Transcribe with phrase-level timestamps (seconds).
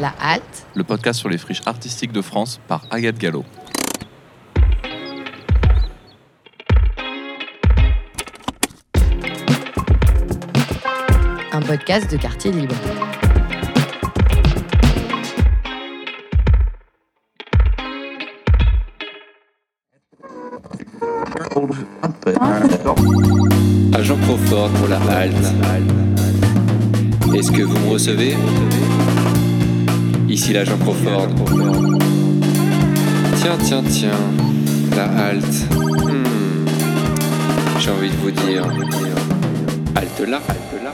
[0.00, 3.44] La Halte, le podcast sur les friches artistiques de France par Agathe Gallo.
[11.52, 12.74] un podcast de quartier libre.
[23.92, 25.34] Agent Crawford pour la halte.
[27.34, 28.36] Est-ce que vous me recevez?
[30.30, 31.28] Ici l'agent Crawford.
[33.38, 34.10] Tiens, tiens, tiens.
[34.94, 35.74] La halte.
[36.06, 36.66] Hmm.
[37.80, 38.64] J'ai envie de vous dire.
[39.96, 40.92] Halte là, halte là.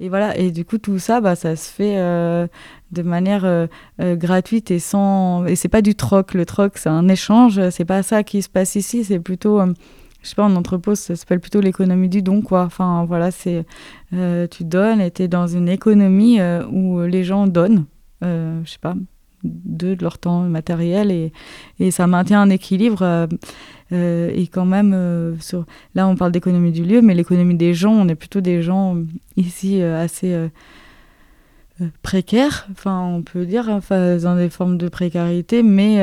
[0.00, 2.48] Et voilà, et du coup, tout ça, bah, ça se fait euh,
[2.90, 3.68] de manière euh,
[4.00, 5.46] euh, gratuite et sans.
[5.46, 6.34] Et c'est pas du troc.
[6.34, 7.60] Le troc, c'est un échange.
[7.70, 9.04] C'est pas ça qui se passe ici.
[9.04, 9.60] C'est plutôt.
[10.22, 12.62] Je sais pas, en entrepôt, ça s'appelle plutôt l'économie du don, quoi.
[12.64, 13.64] Enfin, voilà, c'est.
[14.12, 17.86] tu donnes et tu es dans une économie où les gens donnent.
[18.22, 18.94] je sais pas,
[19.44, 21.32] de leur temps matériel et,
[21.78, 23.02] et ça maintient un équilibre.
[23.02, 23.26] Euh,
[23.92, 25.34] euh, et quand même, euh,
[25.94, 28.96] là on parle d'économie du lieu, mais l'économie des gens, on est plutôt des gens
[29.36, 30.48] ici assez
[32.02, 35.96] précaires, enfin on peut dire, enfin, dans des formes de précarité, mais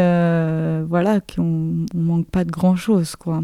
[0.84, 3.42] voilà, qu'on on manque pas de grand chose, quoi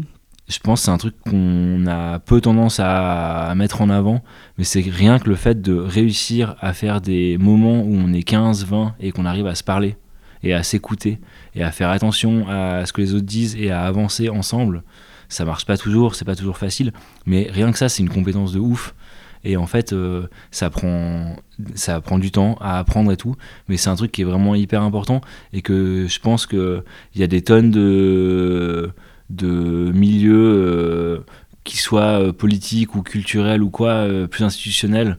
[0.48, 4.22] je pense que c'est un truc qu'on a peu tendance à, mettre en avant,
[4.58, 8.22] mais c'est rien que le fait de réussir à faire des moments où on est
[8.22, 9.96] 15, 20 et qu'on arrive à se parler
[10.42, 11.18] et à s'écouter
[11.54, 14.84] et à faire attention à ce que les autres disent et à avancer ensemble.
[15.28, 16.92] Ça marche pas toujours, c'est pas toujours facile,
[17.24, 18.94] mais rien que ça, c'est une compétence de ouf.
[19.42, 21.36] Et en fait, euh, ça, prend,
[21.74, 23.36] ça prend du temps à apprendre et tout,
[23.68, 25.20] mais c'est un truc qui est vraiment hyper important
[25.52, 26.82] et que je pense qu'il
[27.16, 28.92] y a des tonnes de
[29.30, 31.18] de milieux euh,
[31.64, 35.18] qui soient euh, politiques ou culturels ou quoi, euh, plus institutionnels,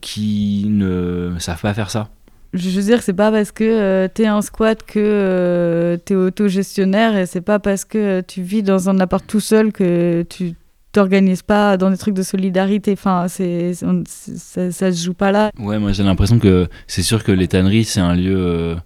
[0.00, 2.10] qui ne savent pas faire ça.
[2.52, 7.16] Je veux dire, c'est pas parce que tu es en squat que tu es autogestionnaire
[7.16, 10.54] et c'est pas parce que tu vis dans un appart tout seul que tu
[10.92, 12.92] t'organises pas dans des trucs de solidarité.
[12.92, 15.50] Enfin, c'est, ça, ça se joue pas là.
[15.58, 18.76] Ouais, moi j'ai l'impression que c'est sûr que les tanneries, c'est un lieu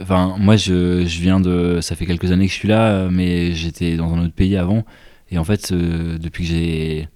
[0.00, 1.80] Enfin, moi, je, je, viens de.
[1.80, 4.84] Ça fait quelques années que je suis là, mais j'étais dans un autre pays avant.
[5.30, 7.08] Et en fait, euh, depuis que j'ai.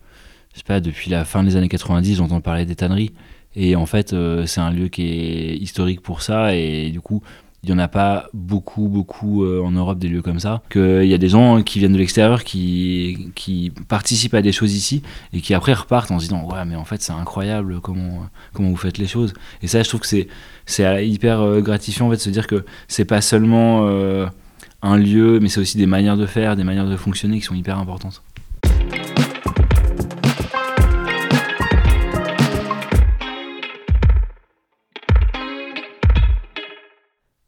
[0.53, 3.13] Je sais pas, depuis la fin des années 90, j'entends parler des tanneries.
[3.55, 6.55] Et en fait, euh, c'est un lieu qui est historique pour ça.
[6.55, 7.23] Et du coup,
[7.65, 10.63] il n'y en a pas beaucoup, beaucoup euh, en Europe des lieux comme ça.
[10.69, 14.75] Qu'il y a des gens qui viennent de l'extérieur qui, qui participent à des choses
[14.75, 15.03] ici
[15.33, 18.69] et qui après repartent en se disant Ouais, mais en fait, c'est incroyable comment, comment
[18.69, 19.33] vous faites les choses.
[19.63, 20.09] Et ça, je trouve que
[20.67, 24.27] c'est, hyper euh, gratifiant en fait, de se dire que c'est pas seulement euh,
[24.83, 27.55] un lieu, mais c'est aussi des manières de faire, des manières de fonctionner qui sont
[27.55, 28.23] hyper importantes.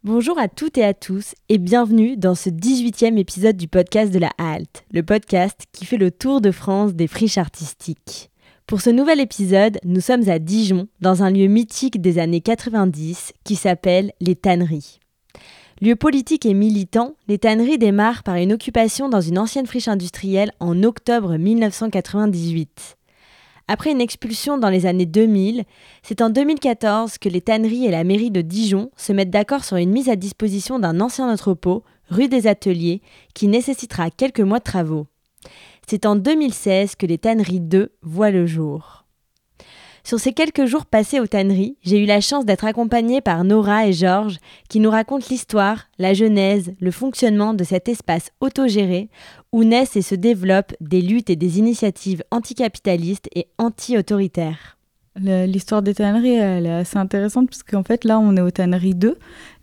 [0.05, 4.19] Bonjour à toutes et à tous et bienvenue dans ce 18e épisode du podcast de
[4.19, 8.31] la Halte, le podcast qui fait le tour de France des friches artistiques.
[8.67, 13.33] Pour ce nouvel épisode, nous sommes à Dijon, dans un lieu mythique des années 90
[13.45, 15.01] qui s'appelle les Tanneries.
[15.81, 20.53] Lieu politique et militant, les tanneries démarrent par une occupation dans une ancienne friche industrielle
[20.61, 22.99] en octobre 1998.
[23.67, 25.65] Après une expulsion dans les années 2000,
[26.03, 29.79] c'est en 2014 que les tanneries et la mairie de Dijon se mettent d'accord sur
[29.79, 33.01] une mise à disposition d'un ancien entrepôt, rue des Ateliers,
[33.33, 35.07] qui nécessitera quelques mois de travaux.
[35.87, 39.04] C'est en 2016 que les tanneries 2 voient le jour.
[40.07, 43.87] Sur ces quelques jours passés aux tanneries, j'ai eu la chance d'être accompagnée par Nora
[43.87, 44.37] et Georges
[44.69, 49.09] qui nous racontent l'histoire, la genèse, le fonctionnement de cet espace autogéré
[49.51, 54.77] où naissent et se développent des luttes et des initiatives anticapitalistes et anti-autoritaires.
[55.17, 58.97] L'histoire des tanneries, elle est assez intéressante parce qu'en fait, là, on est aux tanneries
[58.97, 59.17] 2.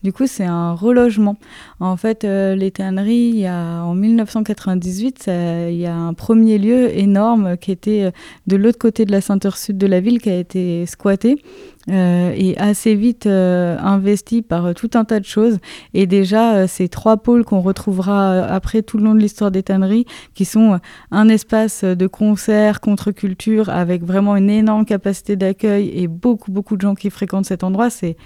[0.04, 1.38] Du coup, c'est un relogement.
[1.80, 5.30] En fait, euh, les tanneries, il y a, en 1998,
[5.70, 8.12] il y a un premier lieu énorme qui était euh,
[8.48, 11.44] de l'autre côté de la ceinture sud de la ville qui a été squatté
[11.90, 15.60] euh, et assez vite investi par tout un tas de choses.
[15.94, 20.06] Et déjà, ces trois pôles qu'on retrouvera après tout le long de l'histoire des tanneries,
[20.34, 20.80] qui sont
[21.12, 26.82] un espace de concert, contre-culture, avec vraiment une énorme capacité d'accueil et beaucoup, beaucoup de
[26.82, 28.18] gens qui fréquentent cet endroit, c'est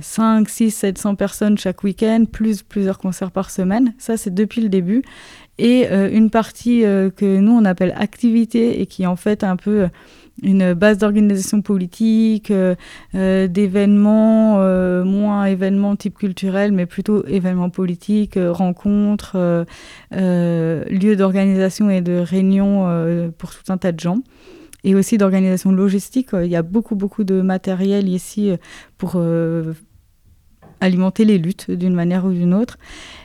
[0.00, 3.94] 5, 6, 700 personnes chaque week-end, plus plusieurs concerts par semaine.
[3.98, 5.02] Ça, c'est depuis le début.
[5.58, 9.44] Et euh, une partie euh, que nous, on appelle activité et qui est en fait
[9.44, 9.88] un peu
[10.42, 12.74] une base d'organisation politique, euh,
[13.14, 19.66] euh, d'événements, euh, moins événements type culturel, mais plutôt événements politiques, rencontres,
[20.10, 24.18] lieux d'organisation et de réunion pour tout un tas de gens.
[24.84, 26.30] Et aussi d'organisation logistique.
[26.32, 28.52] Il y a beaucoup, beaucoup de matériel ici
[28.98, 29.16] pour
[30.82, 32.78] alimenter les luttes d'une manière ou d'une autre.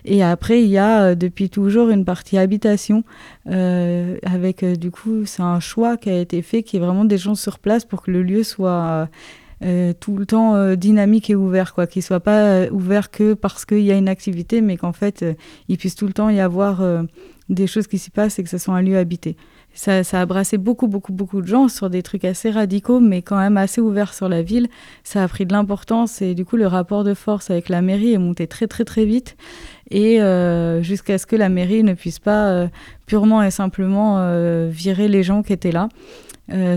[0.05, 3.03] Et après, il y a euh, depuis toujours une partie habitation,
[3.49, 7.05] euh, avec euh, du coup, c'est un choix qui a été fait, qui est vraiment
[7.05, 9.09] des gens sur place pour que le lieu soit
[9.99, 13.91] tout le temps dynamique et ouvert, quoi, qu'il soit pas ouvert que parce qu'il y
[13.91, 15.25] a une activité, mais qu'en fait,
[15.67, 16.83] il puisse tout le temps y avoir
[17.49, 19.35] des choses qui s'y passent et que ce soit un lieu habité
[19.77, 23.37] ça, a brassé beaucoup, beaucoup, beaucoup de gens sur des trucs assez radicaux, mais quand
[23.37, 24.69] même assez ouverts sur la ville.
[25.03, 28.13] Ça a pris de l'importance et du coup, le rapport de force avec la mairie
[28.13, 29.37] est monté très, très, très vite.
[29.91, 32.67] Et euh, jusqu'à ce que la mairie ne puisse pas euh,
[33.05, 35.89] purement et simplement euh, virer les gens qui étaient là.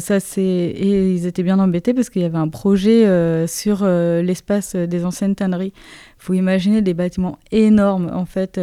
[0.01, 0.43] ça, c'est...
[0.43, 3.07] Et ils étaient bien embêtés parce qu'il y avait un projet
[3.47, 5.73] sur l'espace des anciennes tanneries.
[5.75, 8.61] Il faut imaginer des bâtiments énormes, en fait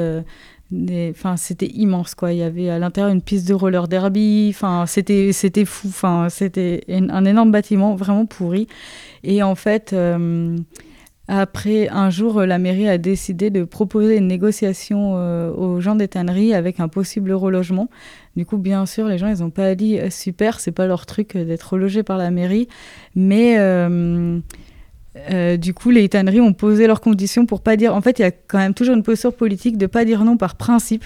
[0.72, 2.34] Enfin, c'était immense, quoi.
[2.34, 4.48] Il y avait à l'intérieur une piste de roller derby.
[4.54, 5.88] Enfin, c'était, c'était fou.
[5.88, 8.68] Enfin, c'était un énorme bâtiment vraiment pourri.
[9.24, 10.58] Et en fait, euh,
[11.30, 16.10] après, un jour, la mairie a décidé de proposer une négociation euh, aux gens des
[16.10, 17.90] tanneries avec un possible relogement.
[18.36, 21.06] Du coup, bien sûr, les gens, ils n'ont pas dit euh, super, c'est pas leur
[21.06, 22.68] truc d'être relogé par la mairie.
[23.16, 23.58] Mais
[25.58, 27.96] du coup, les tanneries ont posé leurs conditions pour pas dire.
[27.96, 30.38] En fait, il y a quand même toujours une posture politique de pas dire non
[30.38, 31.06] par principe,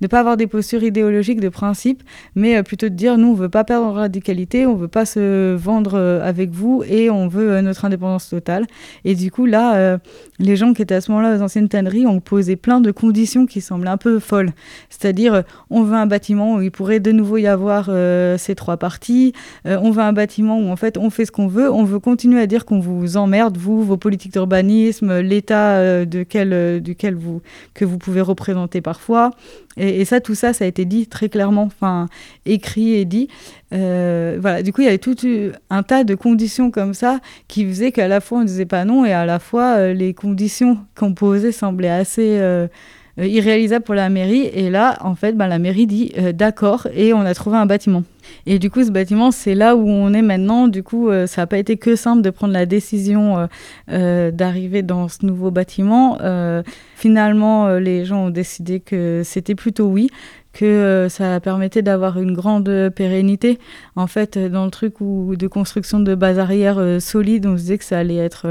[0.00, 2.02] de pas avoir des postures idéologiques de principe,
[2.34, 5.04] mais euh, plutôt de dire nous, on veut pas perdre en radicalité, on veut pas
[5.04, 8.66] se vendre euh, avec vous et on veut notre indépendance totale.
[9.04, 9.98] Et du coup, là,
[10.38, 13.46] les gens qui étaient à ce moment-là aux anciennes tanneries ont posé plein de conditions
[13.46, 14.50] qui semblent un peu folles.
[14.90, 17.90] C'est-à-dire, on veut un bâtiment où il pourrait de nouveau y avoir
[18.38, 19.32] ces trois parties.
[19.64, 21.72] on veut un bâtiment où en fait on fait ce qu'on veut.
[21.72, 26.04] On veut continuer à dire qu'on vous emmerde vous, vos politiques d'urbanisme, l'état euh,
[26.34, 27.40] euh, duquel vous,
[27.74, 29.30] que vous pouvez représenter parfois.
[29.76, 32.08] Et, ça, tout ça, ça a été dit très clairement, enfin,
[32.46, 33.28] écrit et dit.
[33.72, 35.16] Euh, voilà, du coup, il y avait tout
[35.70, 38.84] un tas de conditions comme ça qui faisaient qu'à la fois on ne disait pas
[38.84, 42.40] non et à la fois les conditions qu'on posait semblaient assez
[43.18, 44.46] irréalisables pour la mairie.
[44.52, 48.02] Et là, en fait, ben, la mairie dit d'accord et on a trouvé un bâtiment.
[48.46, 50.68] Et du coup, ce bâtiment, c'est là où on est maintenant.
[50.68, 53.46] Du coup, euh, ça n'a pas été que simple de prendre la décision euh,
[53.90, 56.18] euh, d'arriver dans ce nouveau bâtiment.
[56.94, 60.08] finalement, les gens ont décidé que c'était plutôt oui
[60.58, 63.58] que ça permettait d'avoir une grande pérennité.
[63.94, 67.78] En fait, dans le truc où, de construction de bases arrières solides, on se disait
[67.78, 68.46] que ça allait être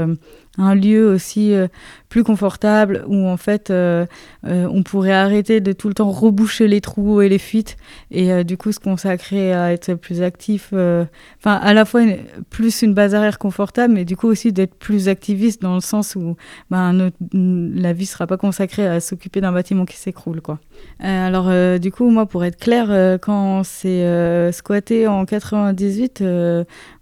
[0.58, 1.68] un lieu aussi euh,
[2.08, 4.06] plus confortable où en fait euh,
[4.46, 7.76] euh, on pourrait arrêter de tout le temps reboucher les trous et les fuites
[8.10, 12.02] et du coup se consacrer à être plus actif enfin à la fois
[12.50, 16.16] plus une base arrière confortable mais du coup aussi d'être plus activiste dans le sens
[16.16, 16.36] où
[16.70, 20.58] ben, la vie sera pas consacrée à s'occuper d'un bâtiment qui s'écroule quoi
[20.98, 26.22] alors du coup moi pour être clair quand c'est squatté en 98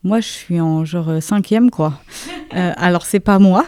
[0.06, 1.94] moi, je suis en genre euh, cinquième, quoi.
[2.54, 3.66] Euh, alors, c'est pas moi.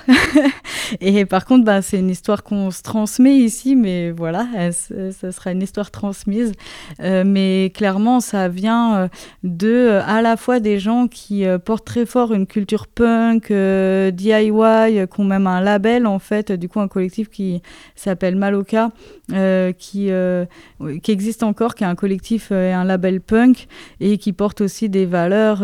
[1.00, 5.50] et par contre, bah, c'est une histoire qu'on se transmet ici, mais voilà, ça sera
[5.50, 6.52] une histoire transmise.
[7.02, 9.10] Euh, mais clairement, ça vient
[9.42, 15.20] de à la fois des gens qui portent très fort une culture punk, DIY, qui
[15.20, 17.60] ont même un label, en fait, du coup, un collectif qui
[17.96, 18.90] s'appelle Maloka,
[19.76, 20.10] qui,
[21.02, 23.66] qui existe encore, qui est un collectif et un label punk,
[24.00, 25.62] et qui porte aussi des valeurs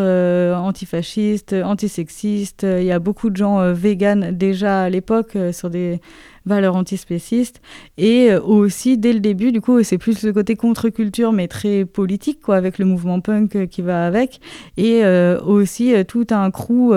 [0.58, 2.66] antifasciste, antisexiste.
[2.80, 6.00] Il y a beaucoup de gens euh, véganes déjà à l'époque euh, sur des
[6.46, 7.60] valeurs antispécistes.
[7.96, 11.84] Et euh, aussi, dès le début, du coup, c'est plus le côté contre-culture, mais très
[11.84, 14.40] politique, quoi, avec le mouvement punk qui va avec.
[14.76, 15.04] Et
[15.46, 16.92] aussi tout un crew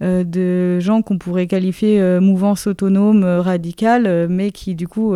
[0.00, 5.14] de gens qu'on pourrait qualifier mouvance autonome, radicale, mais qui, du coup,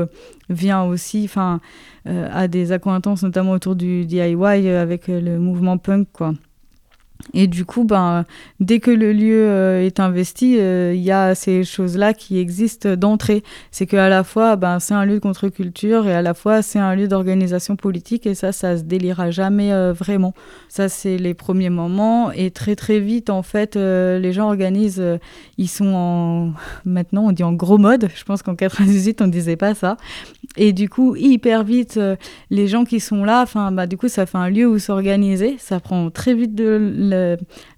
[0.48, 1.60] vient aussi, enfin,
[2.06, 6.34] à des accointances, notamment autour du DIY avec le mouvement punk, quoi.
[7.32, 8.24] Et du coup, ben,
[8.60, 12.94] dès que le lieu euh, est investi, euh, il y a ces choses-là qui existent
[12.96, 13.42] d'entrée.
[13.70, 16.78] C'est qu'à la fois, ben, c'est un lieu de contre-culture et à la fois, c'est
[16.78, 20.34] un lieu d'organisation politique et ça, ça se délira jamais euh, vraiment.
[20.68, 22.30] Ça, c'est les premiers moments.
[22.32, 25.02] Et très, très vite, en fait, les gens organisent,
[25.56, 26.52] ils sont en,
[26.84, 28.08] maintenant, on dit en gros mode.
[28.14, 29.96] Je pense qu'en 98, on disait pas ça.
[30.56, 31.98] Et du coup, hyper vite,
[32.50, 35.56] les gens qui sont là, bah, du coup, ça fait un lieu où s'organiser.
[35.58, 37.13] Ça prend très vite de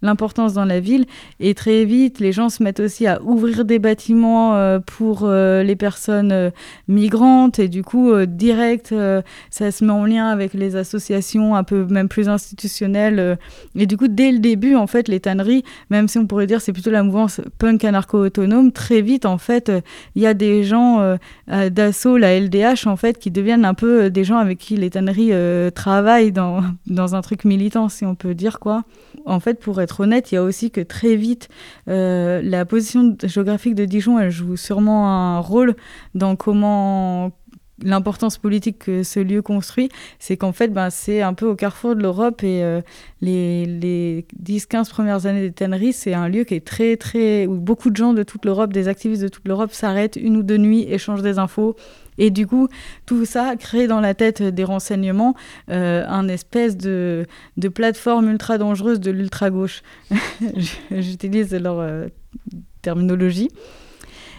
[0.02, 1.06] l'importance dans la ville.
[1.40, 5.62] Et très vite, les gens se mettent aussi à ouvrir des bâtiments euh, pour euh,
[5.62, 6.50] les personnes euh,
[6.88, 7.58] migrantes.
[7.58, 8.94] Et du coup, direct,
[9.50, 13.38] ça se met en lien avec les associations un peu même plus institutionnelles.
[13.74, 16.60] et du coup, dès le début, en fait, les tanneries, même si on pourrait dire
[16.60, 19.72] c'est plutôt la mouvance punk anarcho-autonome, très vite, en fait,
[20.14, 21.16] il y a des gens
[21.48, 25.32] d'assaut, la LDH, en fait, qui deviennent un peu des gens avec qui les tanneries
[25.74, 28.84] travaillent dans, dans un truc militant, si on peut dire quoi.
[29.26, 31.48] En fait, pour être honnête, il y a aussi que très vite,
[31.88, 35.74] euh, la position géographique de Dijon, elle joue sûrement un rôle
[36.14, 37.32] dans comment
[37.82, 41.94] l'importance politique que ce lieu construit, c'est qu'en fait, ben, c'est un peu au carrefour
[41.94, 42.80] de l'Europe et euh,
[43.20, 47.46] les, les 10-15 premières années des tanneries, c'est un lieu qui est très, très.
[47.46, 50.42] où beaucoup de gens de toute l'Europe, des activistes de toute l'Europe s'arrêtent une ou
[50.42, 51.76] deux nuits, échangent des infos,
[52.18, 52.68] et du coup,
[53.04, 55.34] tout ça crée dans la tête des renseignements
[55.70, 57.26] euh, un espèce de,
[57.74, 59.82] plateforme ultra dangereuse de l'ultra-gauche.
[60.90, 62.06] J'utilise leur euh,
[62.82, 63.50] terminologie.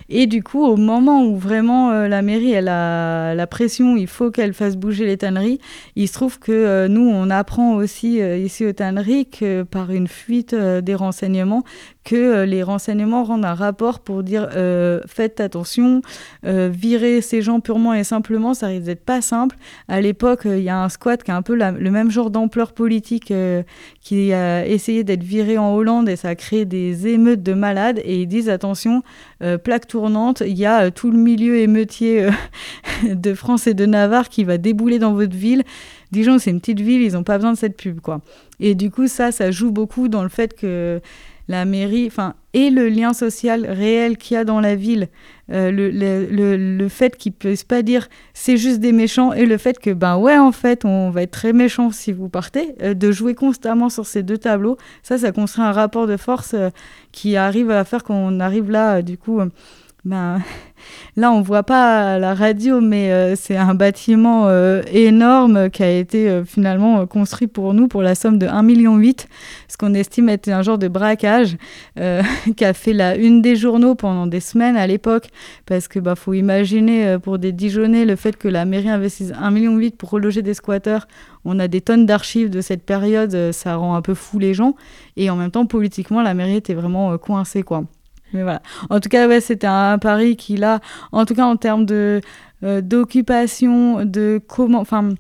[0.10, 4.32] Et du coup, au moment où vraiment euh, la mairie a la pression, il faut
[4.32, 5.60] qu'elle fasse bouger les tanneries,
[5.98, 10.08] il se trouve que euh, nous, on apprend aussi ici aux tanneries que par une
[10.08, 11.64] fuite des renseignements,
[12.08, 16.02] que euh, les renseignements rendent un rapport pour dire euh, faites attention,
[16.46, 19.58] euh, virer ces gens purement et simplement, ça risque d'être pas simple.
[19.90, 22.72] À l'époque, il y a un squat qui a un peu le même genre d'ampleur
[22.72, 23.34] politique
[24.02, 28.00] qui a essayé d'être viré en Hollande et ça a créé des émeutes de malades.
[28.06, 29.04] Et ils disent attention,
[29.64, 32.30] plaque tournante, il y a tout le milieu émeutier
[33.04, 35.64] de France et de Navarre qui va débouler dans votre ville.
[36.14, 38.22] Dijon, c'est une petite ville, ils n'ont pas besoin de cette pub, quoi.
[38.62, 41.02] Et du coup, ça, ça joue beaucoup dans le fait que
[41.48, 45.08] la mairie, enfin, et le lien social réel qu'il y a dans la ville,
[45.52, 49.46] euh, le, le, le, fait qu'ils ne puissent pas dire c'est juste des méchants, et
[49.46, 52.76] le fait que, ben ouais, en fait, on va être très méchant si vous partez,
[52.82, 56.54] euh, de jouer constamment sur ces deux tableaux, ça, ça construit un rapport de force
[56.54, 56.70] euh,
[57.12, 59.40] qui arrive à faire qu'on arrive là, du coup
[60.08, 60.42] ben,
[61.18, 65.92] là, on voit pas la radio, mais euh, c'est un bâtiment euh, énorme qui a
[65.92, 69.02] été euh, finalement construit pour nous pour la somme de 1,8 million,
[69.68, 71.58] ce qu'on estime être un genre de braquage
[72.56, 75.28] qui a fait la une des journaux pendant des semaines à l'époque,
[75.66, 79.52] parce que bah, faut imaginer pour des Dijonais le fait que la mairie investisse 1,8
[79.52, 81.08] million pour reloger des squatteurs.
[81.44, 84.76] On a des tonnes d'archives de cette période, ça rend un peu fou les gens,
[85.18, 87.84] et en même temps politiquement la mairie était vraiment coincée quoi.
[88.34, 88.62] Mais voilà.
[88.90, 90.80] En tout cas, ouais, c'était un pari qui, là,
[91.12, 92.22] en tout cas en termes de
[92.64, 95.14] euh, d'occupation, de comment, enfin,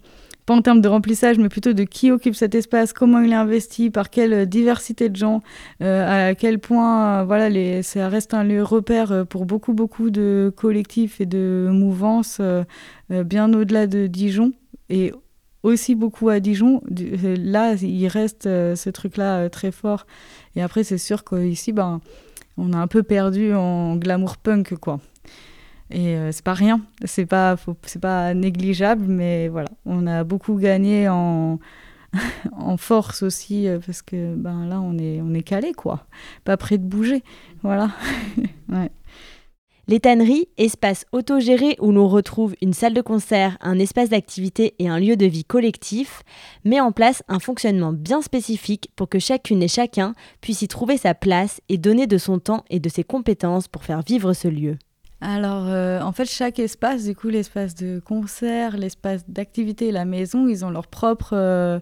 [0.47, 3.35] pas en termes de remplissage, mais plutôt de qui occupe cet espace, comment il est
[3.35, 5.41] investi, par quelle diversité de gens,
[5.83, 10.09] euh, à quel point, voilà, les, ça reste un lieu repère euh, pour beaucoup, beaucoup
[10.09, 12.41] de collectifs et de mouvances
[13.09, 14.51] bien au-delà de Dijon
[14.89, 15.13] et
[15.63, 16.81] aussi beaucoup à Dijon.
[16.89, 20.07] Là, il reste ce truc-là très fort.
[20.55, 22.01] Et après, c'est sûr qu'ici, ben
[22.57, 24.99] on a un peu perdu en glamour punk, quoi.
[25.89, 27.55] Et euh, c'est pas rien, c'est pas,
[28.01, 31.59] pas négligeable, mais voilà, on a beaucoup gagné en,
[32.51, 36.05] en force aussi, euh, parce que ben là, on est, on est calé, quoi.
[36.43, 37.23] Pas prêt de bouger,
[37.63, 37.91] voilà.
[38.69, 38.91] ouais.
[39.89, 44.89] Les tanneries, espaces autogérés où l'on retrouve une salle de concert, un espace d'activité et
[44.89, 46.23] un lieu de vie collectif,
[46.65, 50.97] met en place un fonctionnement bien spécifique pour que chacune et chacun puisse y trouver
[50.97, 54.49] sa place et donner de son temps et de ses compétences pour faire vivre ce
[54.49, 54.77] lieu.
[55.21, 60.49] Alors, euh, en fait, chaque espace, du coup, l'espace de concert, l'espace d'activité, la maison,
[60.49, 61.79] ils ont leur propre euh,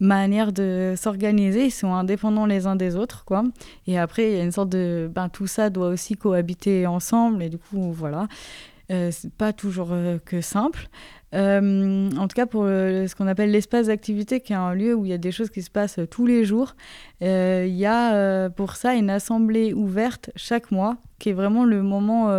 [0.00, 3.44] manière de s'organiser, ils sont indépendants les uns des autres, quoi.
[3.86, 5.10] Et après, il y a une sorte de...
[5.14, 8.26] Ben, tout ça doit aussi cohabiter ensemble, et du coup, voilà.
[8.90, 10.88] Euh, c'est pas toujours euh, que simple.
[11.32, 15.04] Euh, en tout cas, pour ce qu'on appelle l'espace d'activité, qui est un lieu où
[15.04, 16.74] il y a des choses qui se passent tous les jours,
[17.20, 22.30] il y a pour ça une assemblée ouverte chaque mois, qui est vraiment le moment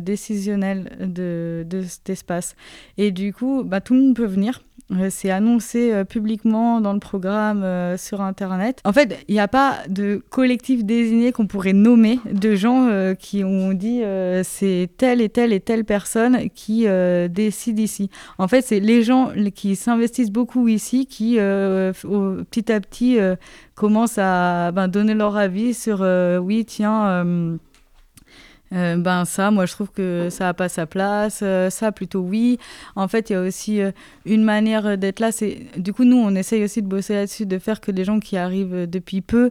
[0.00, 2.56] décisionnel de, de, cet espace.
[2.98, 4.62] Et du coup, bah, tout le monde peut venir.
[4.92, 8.80] Euh, c'est annoncé euh, publiquement dans le programme euh, sur Internet.
[8.84, 12.88] En fait, il n'y a pas de collectif désigné qu'on pourrait nommer de gens
[13.18, 14.02] qui ont dit
[14.44, 16.86] c'est telle et telle et telle personne qui
[17.30, 18.10] décide ici.
[18.38, 23.18] En fait, c'est les gens qui s'investissent beaucoup ici qui, petit à petit,
[23.74, 26.00] commencent à ben, donner leur avis sur
[26.40, 27.26] oui, tiens
[28.72, 32.20] euh, ben ça, moi je trouve que ça n'a pas sa place, euh, ça plutôt
[32.20, 32.58] oui.
[32.96, 33.92] En fait, il y a aussi euh,
[34.24, 35.30] une manière d'être là.
[35.76, 38.36] Du coup nous on essaye aussi de bosser là-dessus, de faire que les gens qui
[38.36, 39.50] arrivent depuis peu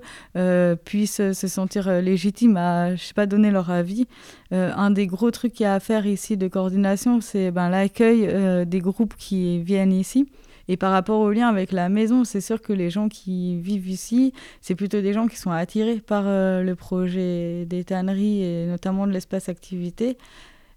[0.83, 4.07] puissent se sentir légitimes à, je sais pas, donner leur avis.
[4.51, 8.65] un des gros trucs qu'il y a à faire ici de coordination, c'est ben, l'accueil
[8.65, 10.27] des groupes qui viennent ici.
[10.67, 13.87] Et par rapport au lien avec la maison, c'est sûr que les gens qui vivent
[13.87, 18.65] ici, c'est plutôt des gens qui sont attirés par euh, le projet des tanneries et
[18.65, 20.17] notamment de l'espace activité.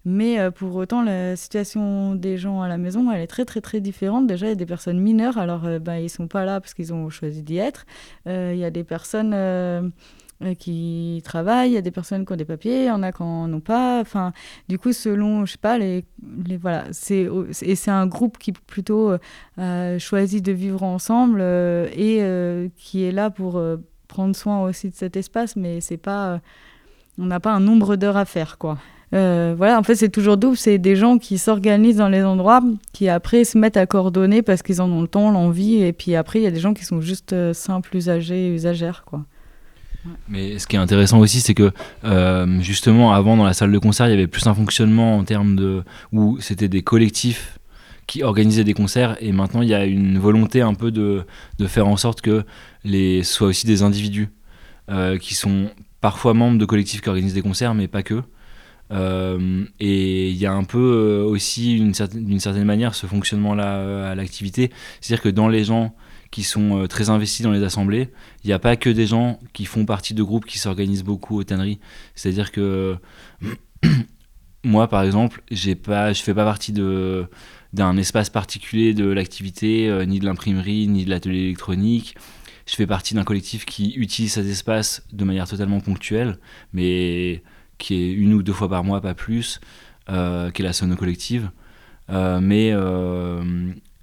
[0.04, 3.60] Mais euh, pour autant, la situation des gens à la maison, elle est très très
[3.60, 4.26] très différente.
[4.26, 6.74] Déjà, il y a des personnes mineures, alors ben, ils ne sont pas là parce
[6.74, 7.84] qu'ils ont choisi d'y être.
[8.26, 9.34] Il y a des personnes
[10.58, 13.10] qui travaillent, il y a des personnes qui ont des papiers, il y en a
[13.12, 14.00] qui n'en ont pas.
[14.00, 14.32] Enfin,
[14.68, 16.04] du coup, selon, je sais pas, les,
[16.46, 17.28] les voilà, c'est
[17.62, 19.12] et c'est un groupe qui plutôt
[19.58, 23.60] euh, choisit de vivre ensemble euh, et qui est là pour
[24.06, 26.40] prendre soin aussi de cet espace, mais c'est pas,
[27.18, 28.78] on n'a pas un nombre d'heures à faire, quoi.
[29.10, 30.56] voilà, en fait, c'est toujours double.
[30.56, 34.62] C'est des gens qui s'organisent dans les endroits, qui après se mettent à coordonner parce
[34.62, 35.82] qu'ils en ont le temps, l'envie.
[35.82, 39.24] Et puis après, il y a des gens qui sont juste simples usagers, usagères, quoi.
[40.28, 41.72] Mais ce qui est intéressant aussi, c'est que
[42.04, 45.24] euh, justement, avant, dans la salle de concert, il y avait plus un fonctionnement en
[45.24, 45.82] termes de.
[46.12, 47.58] où c'était des collectifs
[48.06, 51.26] qui organisaient des concerts, et maintenant, il y a une volonté un peu de,
[51.58, 52.44] de faire en sorte que
[52.82, 54.30] les soient aussi des individus
[54.90, 58.22] euh, qui sont parfois membres de collectifs qui organisent des concerts, mais pas que.
[58.90, 64.14] Euh, et il y a un peu aussi, d'une certaine, certaine manière, ce fonctionnement-là à
[64.14, 64.70] l'activité.
[65.02, 65.94] C'est-à-dire que dans les gens
[66.30, 68.10] qui sont euh, très investis dans les assemblées.
[68.44, 71.38] Il n'y a pas que des gens qui font partie de groupes qui s'organisent beaucoup
[71.38, 71.78] aux tanneries.
[72.14, 72.96] C'est-à-dire que
[74.64, 80.04] moi, par exemple, j'ai pas, je fais pas partie d'un espace particulier de l'activité, euh,
[80.04, 82.16] ni de l'imprimerie, ni de l'atelier électronique.
[82.66, 86.38] Je fais partie d'un collectif qui utilise cet espace de manière totalement ponctuelle,
[86.74, 87.42] mais
[87.78, 89.60] qui est une ou deux fois par mois, pas plus,
[90.10, 91.50] euh, qui est la Sono Collective.
[92.10, 92.74] Mais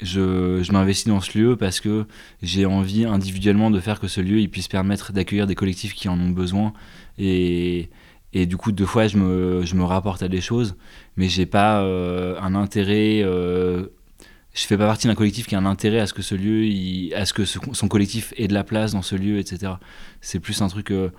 [0.01, 2.05] je, m'investis dans ce lieu parce que
[2.41, 6.09] j'ai envie individuellement de faire que ce lieu il puisse permettre d'accueillir des collectifs qui
[6.09, 6.73] en ont besoin.
[7.17, 7.89] Et,
[8.33, 10.75] et du coup deux fois je me, je me rapporte à des choses
[11.15, 13.87] mais j'ai pas euh, un intérêt euh,
[14.53, 17.15] je fais pas partie d'un collectif qui a un intérêt à ce que ce lieu
[17.15, 19.73] à ce que son collectif ait de la place dans ce lieu etc
[20.19, 21.09] c'est plus un truc euh,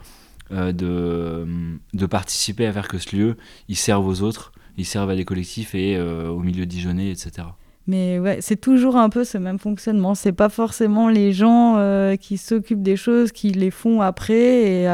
[0.51, 1.47] de,
[1.95, 3.37] de participer à faire que ce lieu
[3.69, 7.47] il serve aux autres il serve à des collectifs et au milieu dijonnais etc
[7.89, 10.17] mais ouais, c'est toujours un peu ce même fonctionnement.
[10.17, 14.83] C'est pas forcément les gens euh, qui s'occupent des choses qui les font après.
[14.83, 14.87] Et,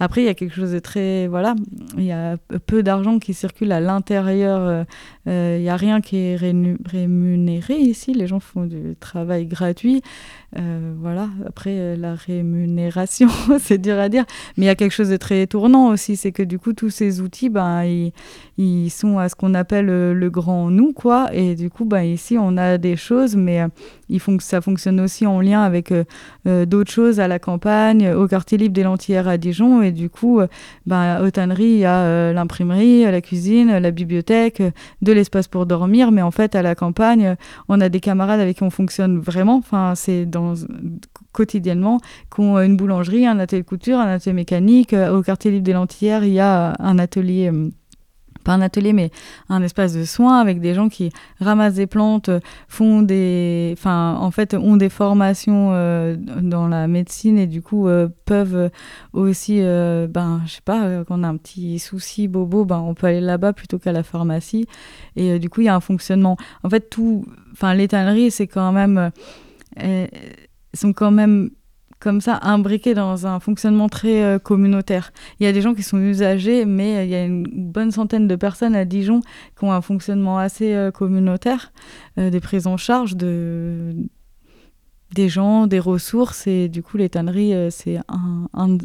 [0.00, 1.28] après, il y a quelque chose de très.
[1.28, 1.54] Voilà,
[1.96, 4.60] il y a peu d'argent qui circule à l'intérieur.
[4.60, 4.84] Euh,
[5.28, 8.12] euh, il n'y a rien qui est rémunéré ici.
[8.14, 10.02] Les gens font du travail gratuit.
[10.54, 13.28] Voilà, après, la rémunération,
[13.60, 14.24] c'est dur à dire.
[14.56, 16.16] Mais il y a quelque chose de très tournant aussi.
[16.16, 18.12] C'est que du coup, tous ces outils, ben, ils,
[18.58, 21.28] ils sont à ce qu'on appelle le grand nous, quoi.
[21.32, 25.40] Et du coup, bah, ici, on a des choses, mais euh, ça fonctionne aussi en
[25.40, 26.04] lien avec euh,
[26.46, 29.82] euh, d'autres choses à la campagne, au quartier libre des Lentillères à Dijon.
[29.82, 34.62] Et du coup, aux tanneries, il y a l'imprimerie, la cuisine, la bibliothèque,
[35.02, 36.12] de l'espace pour dormir.
[36.12, 37.36] Mais en fait, à la campagne,
[37.68, 39.56] on a des camarades avec qui on fonctionne vraiment.
[39.56, 40.41] Enfin, c'est dans
[41.32, 41.98] quotidiennement,
[42.34, 44.94] qui ont une boulangerie, un atelier de couture, un atelier mécanique.
[44.94, 47.50] Au quartier libre des Lentillères, il y a un atelier
[48.42, 49.10] pas un atelier, mais
[49.48, 52.30] un espace de soins avec des gens qui ramassent des plantes,
[52.68, 57.88] font des, enfin, en fait, ont des formations euh, dans la médecine et du coup
[57.88, 58.70] euh, peuvent
[59.12, 62.94] aussi, euh, ben, je sais pas, quand on a un petit souci bobo, ben, on
[62.94, 64.66] peut aller là-bas plutôt qu'à la pharmacie.
[65.16, 66.36] Et du coup, il y a un fonctionnement.
[66.64, 69.10] En fait, tout, enfin, les tanneries, c'est quand même,
[70.74, 71.50] sont quand même
[72.02, 75.12] comme ça imbriqué dans un fonctionnement très euh, communautaire.
[75.38, 77.92] Il y a des gens qui sont usagers, mais euh, il y a une bonne
[77.92, 79.20] centaine de personnes à Dijon
[79.56, 81.72] qui ont un fonctionnement assez euh, communautaire,
[82.16, 83.94] des prises en charge de
[85.14, 88.78] des gens, des ressources, et du coup les tanneries, c'est un,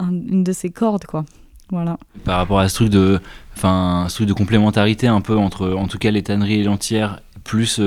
[0.00, 1.24] une de ces cordes, quoi.
[1.70, 1.98] Voilà.
[2.24, 3.20] Par rapport à ce truc de,
[3.56, 7.20] enfin, ce truc de complémentarité un peu entre, en tout cas, les tanneries et l'entière,
[7.44, 7.80] plus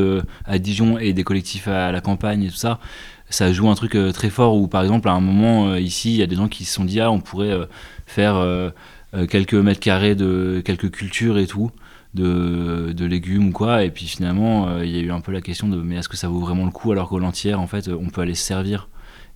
[0.45, 2.79] à Dijon et des collectifs à la campagne et tout ça,
[3.29, 6.11] ça joue un truc euh, très fort où par exemple à un moment euh, ici
[6.11, 7.65] il y a des gens qui se sont dit ah on pourrait euh,
[8.05, 8.71] faire
[9.29, 11.71] quelques mètres carrés de quelques cultures et tout
[12.13, 13.83] de, de, légumes ou quoi.
[13.83, 16.17] Et puis finalement il y a eu un peu la question de mais est-ce que
[16.17, 18.87] ça vaut vraiment le coup alors qu'au l'entière en fait on peut aller se servir?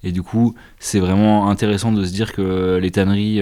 [0.03, 3.41] Et du coup c'est vraiment intéressant de se dire que les tanneries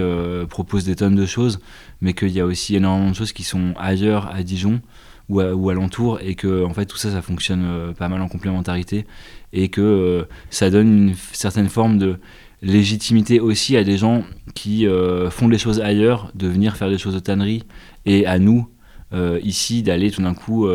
[0.49, 1.59] proposent des tonnes de choses
[2.01, 4.81] mais qu'il y a aussi énormément de choses qui sont ailleurs à Dijon
[5.29, 8.27] ou, à, ou alentour et que en fait tout ça ça fonctionne pas mal en
[8.27, 9.05] complémentarité
[9.53, 12.19] et que euh, ça donne une certaine forme de
[12.61, 16.97] légitimité aussi à des gens qui euh, font des choses ailleurs, de venir faire des
[16.97, 17.63] choses de tannerie,
[18.05, 18.67] et à nous,
[19.13, 20.67] euh, ici, d'aller tout d'un coup,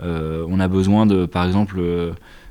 [0.00, 1.82] on a besoin de, par exemple,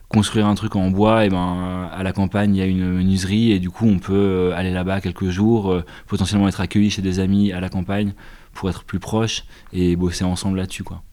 [0.08, 3.52] construire un truc en bois, et ben à la campagne il y a une menuiserie
[3.52, 5.75] et du coup on peut aller là-bas quelques jours,
[6.08, 8.13] potentiellement être accueilli chez des amis à la campagne
[8.54, 11.04] pour être plus proche et bosser ensemble là-dessus quoi.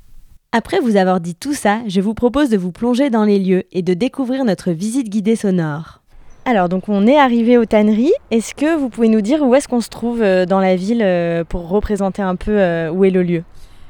[0.53, 3.65] Après vous avoir dit tout ça, je vous propose de vous plonger dans les lieux
[3.73, 6.03] et de découvrir notre visite guidée sonore.
[6.45, 8.13] Alors, donc on est arrivé aux tanneries.
[8.31, 11.03] Est-ce que vous pouvez nous dire où est-ce qu'on se trouve euh, dans la ville
[11.03, 13.43] euh, pour représenter un peu euh, où est le lieu?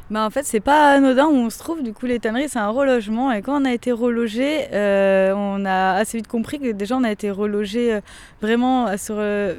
[0.09, 1.83] Bah en fait, c'est pas anodin où on se trouve.
[1.83, 3.33] Du coup, les tanneries, c'est un relogement.
[3.33, 7.03] Et quand on a été relogé, euh, on a assez vite compris que déjà, on
[7.03, 8.01] a été relogé euh,
[8.41, 9.55] vraiment sur euh,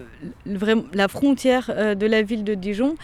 [0.45, 2.95] vraiment la frontière de la ville de Dijon,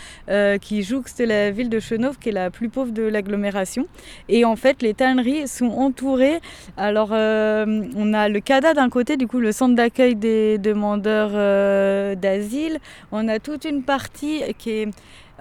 [0.62, 3.88] qui jouxte la ville de Chenauve, qui est la plus pauvre de l'agglomération.
[4.30, 6.40] Et en fait, les tanneries sont entourées.
[6.78, 11.32] Alors, on a le CADA d'un côté, du coup, le centre d'accueil des demandeurs
[12.16, 12.80] d'asile.
[13.12, 14.90] On a toute une partie qui est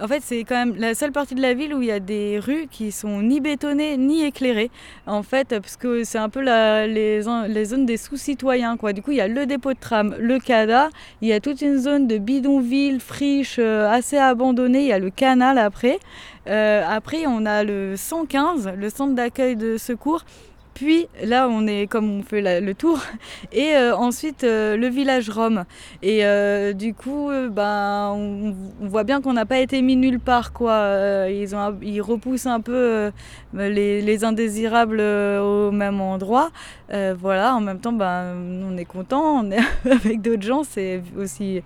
[0.01, 1.99] en fait, c'est quand même la seule partie de la ville où il y a
[1.99, 4.71] des rues qui sont ni bétonnées ni éclairées.
[5.05, 8.75] En fait, parce que c'est un peu les, les, zones des sous-citoyens.
[8.75, 10.89] Du coup, il y a le dépôt de tram, le CADA,
[11.21, 14.81] il y a toute une zone de bidonville, friche, euh, assez abandonnée.
[14.81, 15.99] Il y a le canal après.
[16.47, 20.25] Euh, après, on a le 115, le centre d'accueil de secours
[20.73, 22.99] puis là, on est comme on fait le tour.
[23.51, 25.65] Et euh, ensuite, euh, le village Rome.
[26.01, 30.51] Et euh, du coup, ben, on, voit bien qu'on n'a pas été mis nulle part.
[30.51, 31.27] Quoi.
[31.29, 33.11] Ils, ont, repoussent un peu
[33.53, 36.51] les, les, indésirables au même endroit.
[36.89, 38.35] voilà, en même temps, ben,
[38.67, 39.43] on est content.
[39.43, 39.59] On est
[39.89, 40.63] avec d'autres gens.
[40.63, 41.61] C'est aussi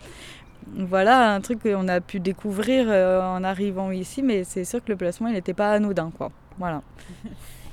[0.76, 4.22] voilà un truc qu'on a pu découvrir en arrivant ici.
[4.22, 6.12] Mais c'est sûr que le placement, il n'était pas anodin.
[6.18, 6.32] Quoi.
[6.58, 6.82] Voilà.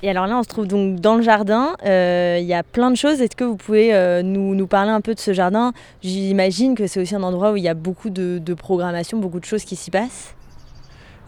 [0.05, 1.77] Et alors là, on se trouve donc dans le jardin.
[1.87, 3.23] Euh, il y a plein de choses.
[3.23, 5.73] Est-ce que vous pouvez euh, nous, nous, parler un peu de ce jardin?
[6.03, 9.41] J'imagine que c'est aussi un endroit où il y a beaucoup de, de programmation, beaucoup
[9.41, 10.35] de choses qui s'y passent.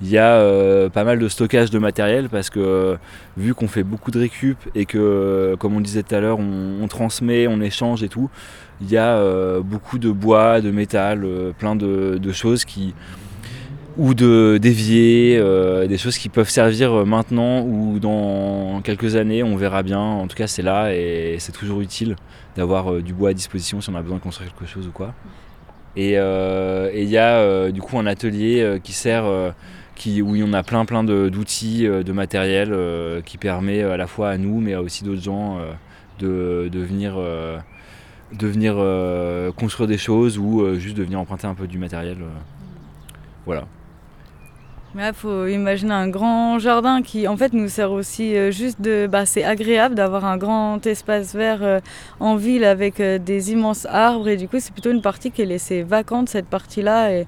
[0.02, 2.98] Il y a euh, pas mal de stockage de matériel parce que
[3.38, 6.82] vu qu'on fait beaucoup de récup et que, comme on disait tout à l'heure, on,
[6.82, 8.28] on, transmet, on échange et tout,
[8.82, 9.18] il y a
[9.60, 11.26] beaucoup de bois, de métal,
[11.58, 12.92] plein de, de choses qui
[13.98, 19.56] ou de d'évier, euh, des choses qui peuvent servir maintenant ou dans quelques années, on
[19.56, 20.00] verra bien.
[20.00, 22.16] En tout cas, c'est là et c'est toujours utile
[22.56, 24.92] d'avoir euh, du bois à disposition si on a besoin de construire quelque chose ou
[24.92, 25.14] quoi.
[25.94, 29.24] Et il euh, y a euh, du coup un atelier qui sert,
[29.94, 32.74] qui, où on a plein plein d'outils, de, matériel
[33.24, 35.58] qui permet à la fois à nous mais aussi d'autres gens
[36.18, 37.14] de, de venir
[39.56, 42.18] construire des choses ou juste de venir emprunter un peu du matériel.
[43.46, 43.66] voilà.
[44.94, 49.06] Mais faut imaginer un grand jardin qui, en fait, nous sert aussi euh, juste de.
[49.06, 51.80] Bah, c'est agréable d'avoir un grand espace vert euh,
[52.18, 54.28] en ville avec euh, des immenses arbres.
[54.28, 57.24] Et du coup, c'est plutôt une partie qui est laissée vacante, cette partie-là.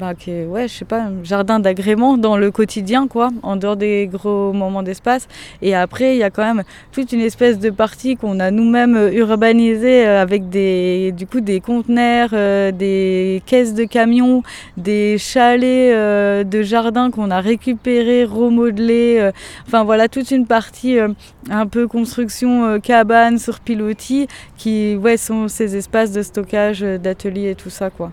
[0.00, 3.56] Bah, qui est, ouais, je sais pas, un jardin d'agrément dans le quotidien, quoi, en
[3.56, 5.28] dehors des gros moments d'espace.
[5.60, 9.10] Et après, il y a quand même toute une espèce de partie qu'on a nous-mêmes
[9.12, 14.42] urbanisée avec des, du coup, des conteneurs, euh, des caisses de camions,
[14.78, 19.18] des chalets euh, de jardin qu'on a récupérés, remodelés.
[19.20, 19.32] Euh,
[19.66, 20.96] enfin, voilà, toute une partie
[21.50, 27.54] un peu construction cabane sur pilotis qui, ouais, sont ces espaces de stockage, d'ateliers et
[27.54, 28.12] tout ça, quoi.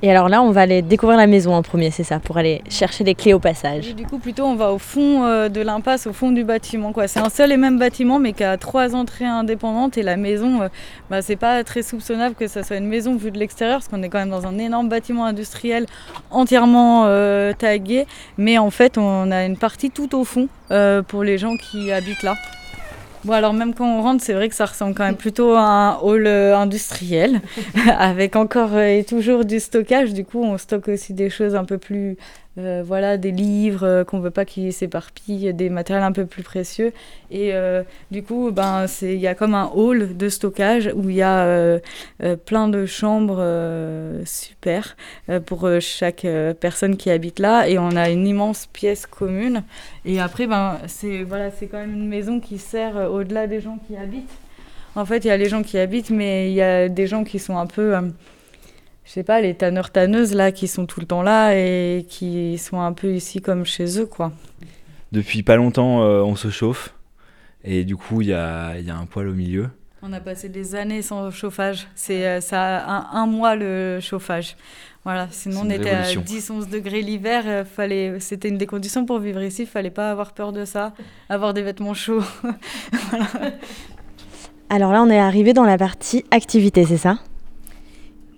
[0.00, 2.62] Et alors là, on va aller découvrir la maison en premier, c'est ça, pour aller
[2.68, 3.88] chercher les clés au passage.
[3.88, 6.92] Et du coup, plutôt, on va au fond euh, de l'impasse, au fond du bâtiment.
[7.06, 9.98] C'est un seul et même bâtiment, mais qui a trois entrées indépendantes.
[9.98, 10.68] Et la maison, euh,
[11.10, 14.02] bah, c'est pas très soupçonnable que ça soit une maison vue de l'extérieur, parce qu'on
[14.02, 15.86] est quand même dans un énorme bâtiment industriel
[16.30, 18.06] entièrement euh, tagué.
[18.36, 20.48] Mais en fait, on a une partie tout au fond
[21.08, 22.34] pour les gens qui habitent là.
[23.24, 25.60] Bon alors même quand on rentre, c'est vrai que ça ressemble quand même plutôt à
[25.60, 27.40] un hall euh, industriel
[27.98, 30.12] avec encore euh, et toujours du stockage.
[30.12, 32.16] Du coup, on stocke aussi des choses un peu plus
[32.58, 36.42] euh, voilà, des livres euh, qu'on veut pas qu'ils s'éparpillent, des matériels un peu plus
[36.42, 36.92] précieux.
[37.30, 41.16] Et euh, du coup, ben, il y a comme un hall de stockage où il
[41.16, 41.78] y a euh,
[42.46, 43.44] plein de chambres
[44.24, 44.96] super
[45.46, 46.26] pour chaque
[46.60, 47.68] personne qui habite là.
[47.68, 49.62] Et on a une immense pièce commune.
[50.04, 53.96] Et après, ben, c'est voilà, quand même une maison qui sert au-delà des gens qui
[53.96, 54.36] habitent.
[54.96, 57.22] En fait, il y a les gens qui habitent, mais il y a des gens
[57.22, 57.94] qui sont un peu
[59.08, 62.58] je sais pas, les tanneurs tanneuses là qui sont tout le temps là et qui
[62.58, 64.32] sont un peu ici comme chez eux quoi.
[65.12, 66.94] Depuis pas longtemps, euh, on se chauffe
[67.64, 69.70] et du coup il y a, y a, un poêle au milieu.
[70.02, 71.88] On a passé des années sans chauffage.
[71.94, 74.56] C'est euh, ça un, un, mois le chauffage.
[75.04, 76.20] Voilà, sinon on était révolution.
[76.20, 77.44] à 10-11 degrés l'hiver.
[77.46, 79.62] Euh, fallait, c'était une des conditions pour vivre ici.
[79.62, 80.92] Il fallait pas avoir peur de ça,
[81.30, 82.22] avoir des vêtements chauds.
[83.10, 83.26] voilà.
[84.68, 87.18] Alors là, on est arrivé dans la partie activité, c'est ça?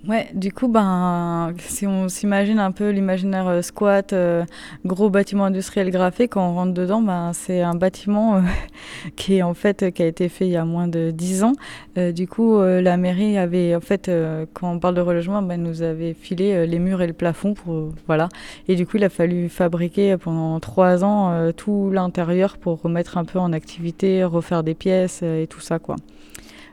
[0.09, 4.47] Ouais, du coup, ben, si on s'imagine un peu l'imaginaire euh, squat, euh,
[4.87, 8.41] gros bâtiment industriel graffé, quand on rentre dedans, ben, c'est un bâtiment euh,
[9.17, 11.53] qui est en fait qui a été fait il y a moins de 10 ans.
[11.97, 14.11] du coup, la mairie avait, en fait,
[14.55, 17.93] quand on parle de relogement, ben, nous avait filé les murs et le plafond pour,
[18.07, 18.31] voilà.
[18.69, 23.25] Et du coup, il a fallu fabriquer pendant trois ans tout l'intérieur pour remettre un
[23.25, 25.97] peu en activité, refaire des pièces et tout ça, quoi.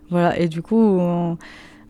[0.10, 0.40] Voilà.
[0.40, 1.00] Et du coup,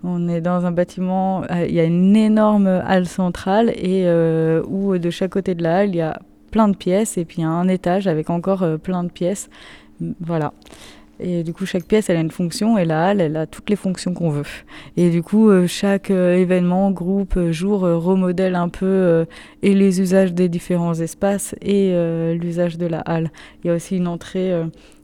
[0.08, 4.63] on est dans un bâtiment, euh, il y a une énorme halle centrale et euh,
[4.67, 7.39] où de chaque côté de la halle, il y a plein de pièces et puis
[7.39, 9.50] il y a un étage avec encore euh, plein de pièces.
[10.22, 10.54] Voilà.
[11.20, 13.70] Et du coup, chaque pièce, elle a une fonction et la halle, elle a toutes
[13.70, 14.46] les fonctions qu'on veut.
[14.96, 19.26] Et du coup, chaque événement, groupe, jour remodèle un peu
[19.63, 21.91] et les usages des différents espaces et
[22.36, 23.32] l'usage de la halle.
[23.63, 24.54] Il y a aussi une entrée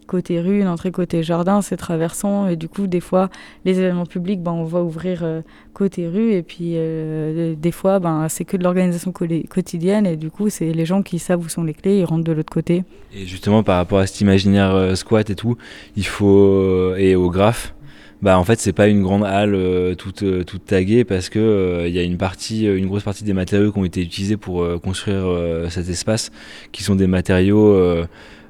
[0.06, 2.48] côté rue, une entrée côté jardin, c'est traversant.
[2.48, 3.30] Et du coup, des fois,
[3.66, 5.42] les événements publics, ben, on va ouvrir euh,
[5.74, 6.34] côté rue.
[6.34, 10.06] Et puis, euh, des fois, ben, c'est que de l'organisation quotidienne.
[10.06, 12.32] Et du coup, c'est les gens qui savent où sont les clés, ils rentrent de
[12.32, 12.84] l'autre côté.
[13.14, 15.58] Et justement, par rapport à cet imaginaire euh, squat et tout,
[15.96, 16.96] il faut.
[16.96, 17.74] et au graphe.
[18.22, 19.58] Bah en fait c'est pas une grande halle
[19.98, 23.74] toute toute taguée parce que il y a une partie une grosse partie des matériaux
[23.74, 25.26] qui ont été utilisés pour construire
[25.70, 26.32] cet espace
[26.72, 27.76] qui sont des matériaux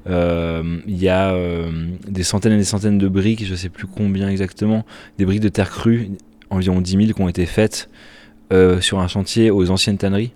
[0.06, 1.70] il y a euh,
[2.06, 4.84] des centaines et des centaines de briques, je ne sais plus combien exactement,
[5.18, 6.10] des briques de terre crue,
[6.50, 7.88] environ 10 000, qui ont été faites
[8.52, 10.32] euh, sur un chantier aux anciennes tanneries.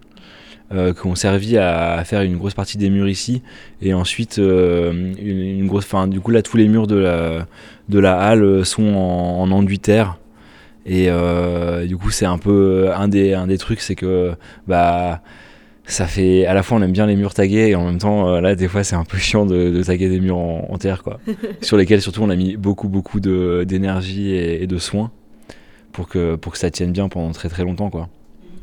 [0.70, 3.42] qui ont servi à, faire une grosse partie des murs ici
[3.80, 7.46] et ensuite une, grosse fin du coup là tous les murs de la
[7.88, 10.18] de la halle sont en, enduit terre
[10.84, 11.08] et
[11.86, 14.34] du coup c'est un peu un des un des trucs c'est que
[14.66, 15.22] bah
[15.88, 18.28] ça fait à la fois on aime bien les murs tagués et en même temps
[18.28, 21.18] euh, là des fois c'est un peu chiant de, taguer des murs en, terre quoi
[21.62, 25.10] sur lesquels surtout on a mis beaucoup beaucoup d'énergie et, de soins
[25.92, 28.08] pour que pour que ça tienne bien pendant très très longtemps quoi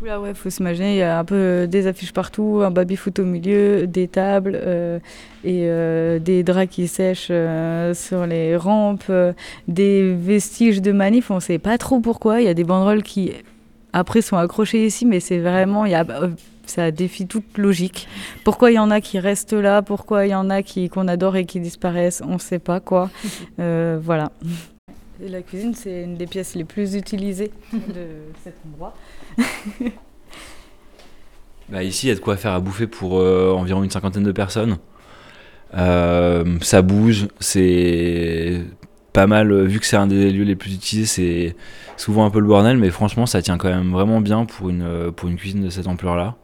[0.04, 3.26] Là, ouais, faut s'imaginer, il y a un peu des affiches partout, un baby-foot au
[3.26, 5.00] milieu, des tables euh,
[5.44, 7.32] et euh, des draps qui sèchent
[7.94, 9.12] sur les rampes,
[9.68, 12.42] des vestiges de manif, on sait pas trop pourquoi.
[12.42, 13.32] Il y a des banderoles qui,
[13.94, 16.06] après, sont accrochées ici, mais c'est vraiment, il y a
[16.69, 18.08] ça défie toute logique.
[18.43, 21.08] Pourquoi il y en a qui restent là, pourquoi il y en a qui qu'on
[21.08, 23.10] adore et qui disparaissent, on ne sait pas quoi.
[23.60, 24.32] Euh, voilà.
[25.19, 28.08] la cuisine, c'est une des pièces les plus utilisées de
[28.43, 28.93] cet endroit.
[31.69, 34.23] bah ici, il y a de quoi faire à bouffer pour euh, environ une cinquantaine
[34.23, 34.78] de personnes.
[35.75, 38.62] Euh, ça bouge, c'est
[39.13, 41.56] pas mal, vu que c'est un des lieux les plus utilisés, c'est
[41.97, 45.12] souvent un peu le bordel, mais franchement, ça tient quand même vraiment bien pour une,
[45.15, 46.36] pour une cuisine de cette ampleur-là.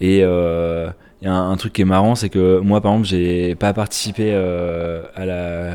[0.00, 0.90] Et il euh,
[1.22, 4.30] y a un, truc qui est marrant, c'est que moi, par exemple, j'ai pas participé
[4.32, 5.74] euh, à la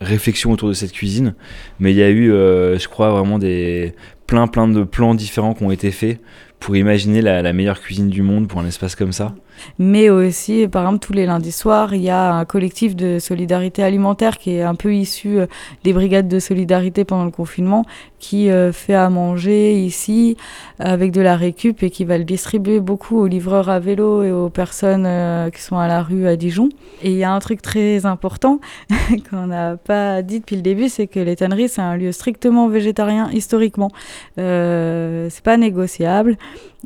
[0.00, 1.34] réflexion autour de cette cuisine,
[1.80, 3.94] mais il y a eu, euh, je crois, vraiment des
[4.26, 6.20] plein plein de plans différents qui ont été faits
[6.60, 9.34] pour imaginer la, meilleure cuisine du monde pour un espace comme ça.
[9.78, 13.82] Mais aussi, par exemple, tous les lundis soirs, il y a un collectif de solidarité
[13.82, 15.46] alimentaire qui est un peu issu euh,
[15.84, 17.84] des brigades de solidarité pendant le confinement,
[18.18, 20.36] qui euh, fait à manger ici
[20.78, 24.32] avec de la récup et qui va le distribuer beaucoup aux livreurs à vélo et
[24.32, 26.68] aux personnes euh, qui sont à la rue à Dijon.
[27.02, 28.60] Et il y a un truc très important
[29.30, 32.68] qu'on n'a pas dit depuis le début, c'est que les tanneries, c'est un lieu strictement
[32.68, 33.90] végétarien historiquement.
[34.36, 36.36] c'est pas négociable.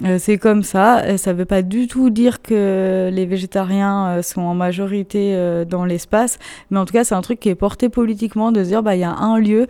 [0.04, 1.16] Euh, c'est comme ça.
[1.18, 5.64] Ça ne veut pas du tout dire que les végétariens euh, sont en majorité euh,
[5.64, 6.38] dans l'espace,
[6.70, 8.96] mais en tout cas, c'est un truc qui est porté politiquement de se dire, bah,
[8.96, 9.66] il y a un lieu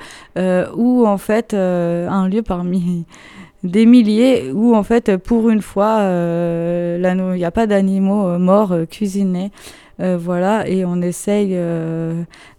[0.77, 3.05] où, en fait, un lieu parmi
[3.65, 9.51] des milliers où, en fait, pour une fois, il n'y a pas d'animaux morts cuisinés.
[9.99, 11.57] voilà, et on essaye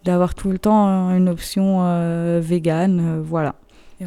[0.04, 3.56] d'avoir tout le temps une option végane, voilà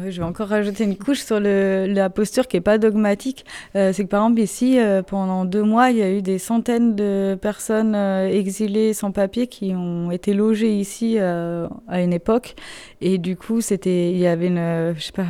[0.09, 3.45] je vais encore rajouter une couche sur le, la posture qui n'est pas dogmatique.
[3.75, 6.39] Euh, c'est que par exemple ici, euh, pendant deux mois, il y a eu des
[6.39, 12.55] centaines de personnes euh, exilées sans papier qui ont été logées ici à une époque.
[13.01, 15.27] Et du coup, c'était, il y avait une, je sais pas,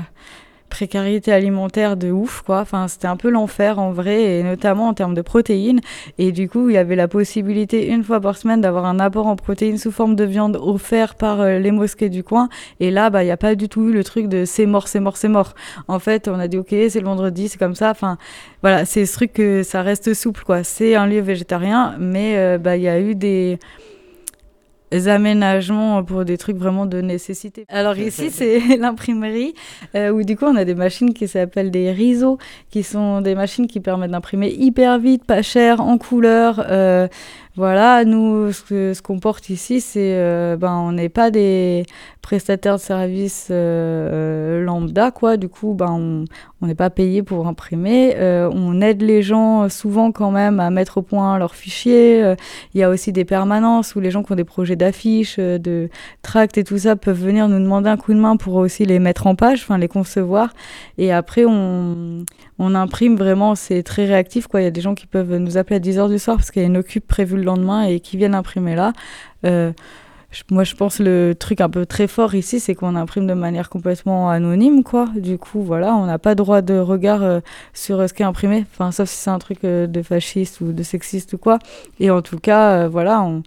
[0.75, 2.59] précarité alimentaire de ouf, quoi.
[2.59, 5.79] Enfin, c'était un peu l'enfer en vrai, et notamment en termes de protéines.
[6.17, 9.27] Et du coup, il y avait la possibilité une fois par semaine d'avoir un apport
[9.27, 12.49] en protéines sous forme de viande offert par euh, les mosquées du coin.
[12.81, 14.89] Et là, bah, il n'y a pas du tout eu le truc de c'est mort,
[14.89, 15.53] c'est mort, c'est mort.
[15.87, 17.91] En fait, on a dit ok, c'est le vendredi, c'est comme ça.
[17.91, 18.17] Enfin,
[18.61, 20.65] voilà, c'est ce truc que ça reste souple, quoi.
[20.65, 23.59] C'est un lieu végétarien, mais euh, bah, il y a eu des
[25.07, 27.65] aménagements pour des trucs vraiment de nécessité.
[27.69, 29.53] Alors ici, c'est l'imprimerie,
[29.95, 32.37] euh, où du coup, on a des machines qui s'appellent des riseaux,
[32.69, 36.65] qui sont des machines qui permettent d'imprimer hyper vite, pas cher, en couleur.
[36.69, 37.07] Euh,
[37.57, 41.85] voilà, nous, ce qu'on porte ici, c'est euh, ben, on n'est pas des
[42.21, 45.37] prestataires de services euh, lambda, quoi.
[45.37, 46.25] Du coup, ben,
[46.61, 48.15] on n'est pas payé pour imprimer.
[48.17, 52.35] Euh, on aide les gens souvent quand même à mettre au point leurs fichiers.
[52.73, 55.89] Il y a aussi des permanences où les gens qui ont des projets d'affiches, de
[56.23, 58.99] tracts et tout ça peuvent venir nous demander un coup de main pour aussi les
[58.99, 60.49] mettre en page, enfin les concevoir.
[60.97, 62.25] Et après, on,
[62.59, 64.59] on imprime vraiment, c'est très réactif, quoi.
[64.61, 66.61] Il y a des gens qui peuvent nous appeler à 10h du soir parce qu'il
[66.61, 68.93] y a une occupe prévue lendemain et qui viennent imprimer là.
[69.45, 69.71] Euh,
[70.51, 73.69] moi, je pense le truc un peu très fort ici, c'est qu'on imprime de manière
[73.69, 75.07] complètement anonyme, quoi.
[75.15, 77.39] Du coup, voilà, on n'a pas droit de regard euh,
[77.73, 80.73] sur euh, ce qui est imprimé, enfin, sauf si c'est un truc de fasciste ou
[80.73, 81.59] de sexiste ou quoi.
[82.01, 83.43] Et en tout cas, voilà, on,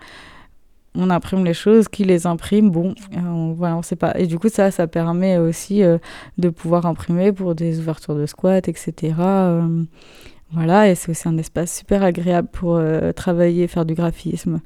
[0.95, 4.19] on, imprime les choses, qui les imprime, bon, on, voilà, on sait pas.
[4.19, 5.83] Et du coup, ça, ça permet aussi
[6.39, 9.15] de pouvoir imprimer pour des ouvertures de squat, etc.
[10.51, 14.63] Voilà, et c'est aussi un espace super agréable pour euh, travailler, faire du graphisme.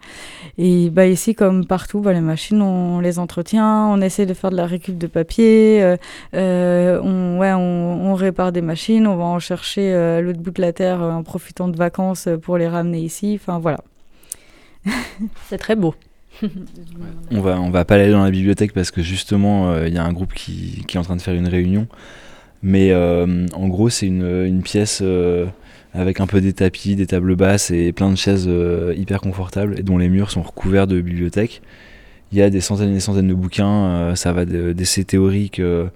[0.56, 4.52] Et bah, ici, comme partout, bah, les machines, on les entretient, on essaie de faire
[4.52, 5.96] de la récup de papier, euh,
[6.34, 10.60] euh, on, ouais, on, répare des machines, on va en chercher à l'autre bout de
[10.60, 13.40] la terre en profitant de vacances pour les ramener ici.
[13.40, 13.80] Enfin, voilà.
[15.48, 15.96] c'est très beau.
[17.32, 20.04] on va, on va pas aller dans la bibliothèque parce que justement, il y a
[20.04, 21.88] un groupe qui, qui, est en train de faire une réunion.
[22.62, 25.02] Mais en gros, c'est une, une, pièce
[25.94, 29.78] avec un peu des tapis, des tables basses et plein de chaises euh, hyper confortables
[29.78, 31.62] et dont les murs sont recouverts de bibliothèques.
[32.32, 35.58] Il y a des centaines et des centaines de bouquins, euh, ça va d'essais théoriques
[35.58, 35.88] euh,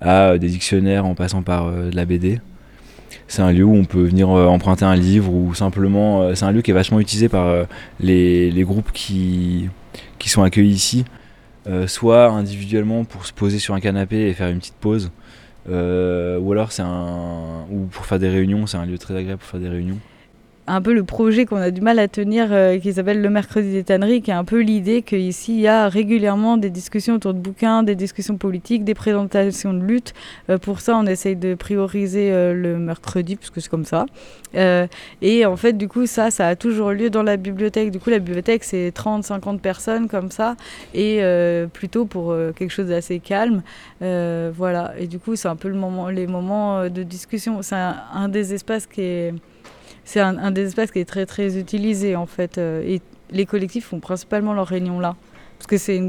[0.00, 2.40] à des dictionnaires en passant par de la BD.
[3.28, 6.34] C'est un lieu où on peut venir emprunter un livre ou simplement.
[6.34, 7.64] c'est un lieu qui est vachement utilisé par
[8.00, 9.70] les, les, groupes qui,
[10.18, 11.04] qui sont accueillis ici,
[11.86, 15.10] soit individuellement pour se poser sur un canapé et faire une petite pause,
[15.68, 19.48] ou alors c'est un ou pour faire des réunions, c'est un lieu très agréable pour
[19.48, 19.98] faire des réunions
[20.66, 23.70] un peu le projet qu'on a du mal à tenir, euh, qui s'appelle le mercredi
[23.70, 27.34] des tanneries, qui est un peu l'idée qu'ici, il y a régulièrement des discussions autour
[27.34, 30.14] de bouquins, des discussions politiques, des présentations de lutte.
[30.48, 34.06] Euh, pour ça, on essaye de prioriser euh, le mercredi, puisque c'est comme ça.
[34.54, 37.90] et en fait, du coup, ça, ça a toujours lieu dans la bibliothèque.
[37.90, 40.56] Du coup, la bibliothèque, c'est 30-50 personnes comme ça,
[40.94, 41.20] et
[41.72, 43.62] plutôt pour quelque chose d'assez calme.
[44.00, 44.94] voilà.
[44.98, 47.62] Et du coup, c'est un peu le moment, les moments de discussion.
[47.62, 49.34] C'est un des espaces qui est
[50.04, 52.58] c'est un, des espaces qui est très très utilisé en fait.
[52.58, 55.16] Euh, et les collectifs font principalement leurs réunions là.
[55.58, 56.02] Parce que c'est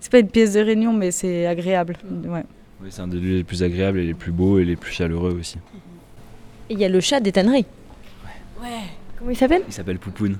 [0.00, 1.96] c'est pas une pièce de réunion, mais c'est agréable.
[2.24, 2.44] Ouais.
[2.82, 4.92] Oui, c'est un des lieux les plus agréables et les plus beaux et les plus
[4.92, 5.58] chaleureux aussi.
[6.68, 7.66] Et il y a le chat des tanneries.
[8.24, 8.66] Ouais.
[8.66, 8.80] ouais.
[9.18, 10.38] Comment il s'appelle Il s'appelle Poupoune.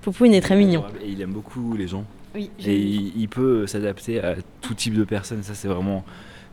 [0.00, 0.84] Poupoune est très mignon.
[1.02, 2.04] Et il aime beaucoup les gens.
[2.34, 5.42] Oui, et il, peut s'adapter à tout type de personnes.
[5.42, 6.04] Ça, c'est vraiment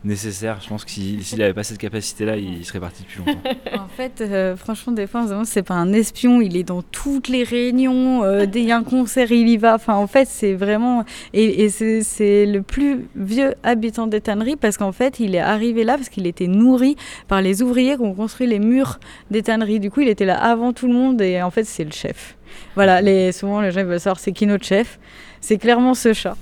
[0.04, 0.58] nécessaire.
[0.62, 3.40] Je pense que s'il n'avait pas cette capacité-là, il serait parti depuis longtemps.
[3.82, 6.40] en fait, euh, franchement, des fois, c'est pas un espion.
[6.40, 8.24] Il est dans toutes les réunions.
[8.24, 9.74] Euh, dès qu'il y a un concert, il y va.
[9.74, 11.04] Enfin, en fait, c'est vraiment.
[11.32, 15.96] Et, c'est le plus vieux habitant des tanneries parce qu'en fait, il est arrivé là
[15.96, 16.96] parce qu'il était nourri
[17.28, 18.98] par les ouvriers qui ont construit les murs
[19.30, 19.80] des tanneries.
[19.80, 22.36] Du coup, il était là avant tout le monde et en fait, c'est le chef.
[22.74, 24.98] Voilà, les, souvent les gens veulent savoir c'est qui notre chef?
[25.40, 26.36] C'est clairement ce chat.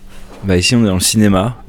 [0.44, 1.62] Bah ici on est dans le cinéma,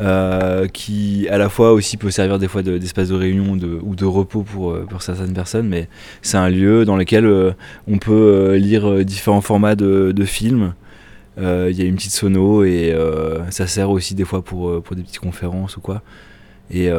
[0.00, 4.04] euh, qui à la fois aussi peut servir des fois d'espace de, réunion ou de
[4.06, 5.88] repos pour, euh, pour certaines personnes, mais
[6.22, 7.52] c'est un lieu dans lequel euh,
[7.86, 10.72] on peut lire différents formats de, films.
[11.36, 12.94] Il y a une petite sono et
[13.50, 16.02] ça sert aussi des fois pour, pour des petites conférences ou quoi.
[16.70, 16.90] Et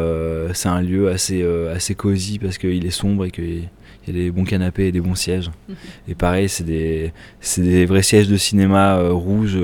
[0.53, 3.63] c'est un lieu assez, assez cosy parce qu'il est sombre et qu'il
[4.07, 5.51] y a des bons canapés et des bons sièges.
[6.07, 7.13] Et pareil, c'est des,
[7.57, 9.57] des vrais sièges de cinéma rouges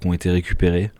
[0.00, 0.90] qui ont été récupérés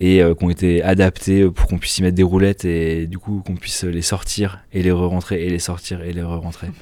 [0.00, 3.18] et euh, qui ont été adaptés pour qu'on puisse y mettre des roulettes et du
[3.18, 6.68] coup qu'on puisse les sortir et les re-rentrer et les sortir et les re-rentrer.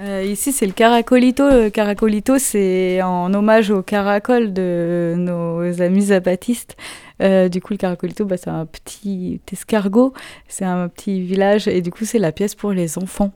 [0.00, 1.48] Euh, ici c'est le caracolito.
[1.48, 6.76] Le caracolito c'est en hommage au caracol de nos amis zapatistes.
[7.20, 10.12] Euh, du coup le caracolito bah, c'est un petit escargot,
[10.48, 13.32] c'est un petit village et du coup c'est la pièce pour les enfants.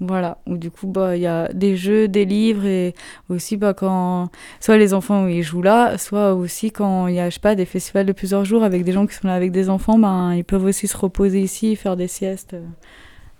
[0.00, 2.94] Voilà, où du coup, bah, il y a des jeux, des livres, et
[3.28, 4.28] aussi bah, quand
[4.60, 8.04] soit les enfants ils jouent là, soit aussi quand il y a, pas, des festivals
[8.04, 10.64] de plusieurs jours avec des gens qui sont là avec des enfants, ben, ils peuvent
[10.64, 12.54] aussi se reposer ici, faire des siestes.
[12.54, 12.64] Euh,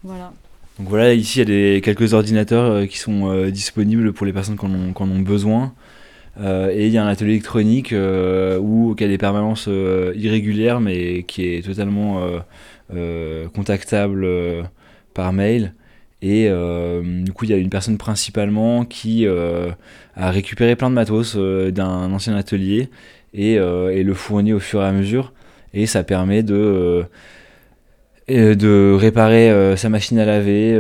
[0.04, 0.32] voilà.
[0.78, 4.24] Donc voilà, ici il y a des, quelques ordinateurs euh, qui sont euh, disponibles pour
[4.24, 5.74] les personnes qui en ont, besoin.
[6.40, 7.92] et il y a un atelier électronique
[8.60, 12.20] où, qui a des permanences irrégulières, mais qui est totalement
[13.54, 14.26] contactable
[15.14, 15.74] par mail.
[16.24, 19.70] Et euh, du coup, il y a une personne principalement qui euh,
[20.16, 22.88] a récupéré plein de matos euh, d'un ancien atelier
[23.34, 25.34] et, le fournit au fur et à mesure.
[25.74, 27.04] Et ça permet de,
[28.28, 30.78] de réparer sa machine à laver,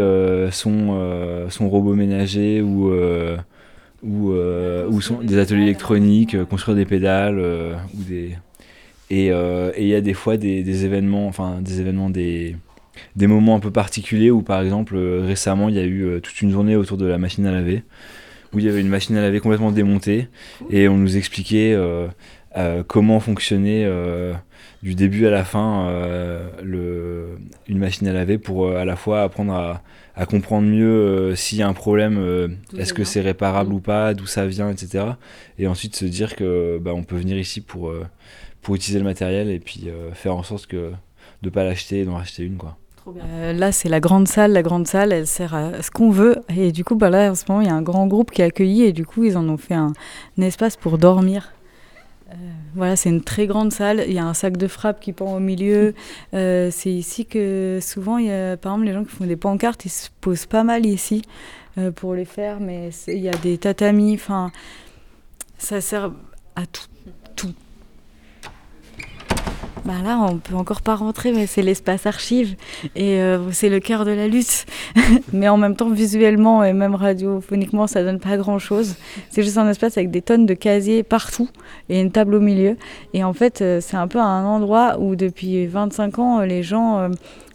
[0.50, 2.94] son, son robot ménager ou,
[4.02, 4.34] ou,
[5.24, 8.38] des ateliers électroniques, construire des pédales ou des
[9.10, 12.56] et et il y a des fois des, des événements, enfin des événements des
[13.16, 16.20] des moments un peu particuliers où par exemple euh, récemment il y a eu euh,
[16.20, 17.82] toute une journée autour de la machine à laver
[18.52, 20.28] où il y avait une machine à laver complètement démontée
[20.70, 22.08] et on nous expliquait euh,
[22.86, 23.84] comment fonctionnait
[24.84, 27.38] du début à la fin euh, le,
[27.68, 29.82] une machine à laver pour euh, à la fois apprendre à,
[30.14, 33.74] à comprendre mieux euh, s'il y a un problème, est-ce que c'est réparable Mm.
[33.74, 35.04] ou pas, d'où ça vient, etc.
[35.58, 37.94] Et ensuite se dire que bah, on peut venir ici pour,
[38.60, 40.92] pour utiliser le matériel et puis faire en sorte que
[41.42, 42.76] de pas l'acheter et d'en racheter une quoi.
[43.06, 44.52] Euh, là, c'est la grande salle.
[44.52, 46.36] La grande salle, elle sert à ce qu'on veut.
[46.54, 48.42] Et du coup, bah, là, en ce moment, il y a un grand groupe qui
[48.42, 48.82] est accueilli.
[48.82, 49.92] Et du coup, ils en ont fait un,
[50.40, 51.52] espace pour dormir.
[52.30, 52.34] Euh,
[52.74, 54.04] voilà, c'est une très grande salle.
[54.06, 55.94] Il y a un sac de frappe qui pend au milieu.
[56.32, 58.16] Euh, c'est ici que souvent,
[58.56, 61.22] par exemple, les gens qui font des pancartes, ils se posent pas mal ici
[61.96, 62.60] pour les faire.
[62.60, 64.14] Mais il y a des tatamis.
[64.14, 64.50] Enfin,
[65.58, 66.10] ça sert
[66.56, 66.86] à tout.
[69.84, 72.56] Bah là, on peut encore pas rentrer, mais c'est l'espace archive
[72.96, 74.64] et euh, c'est le cœur de la lutte.
[75.34, 78.96] mais en même temps, visuellement et même radiophoniquement, ça donne pas grand chose.
[79.28, 81.50] C'est juste un espace avec des tonnes de casiers partout
[81.90, 82.78] et une table au milieu.
[83.12, 86.62] Et en fait, euh, c'est un peu un endroit où depuis 25 ans, euh, les
[86.62, 87.08] gens euh,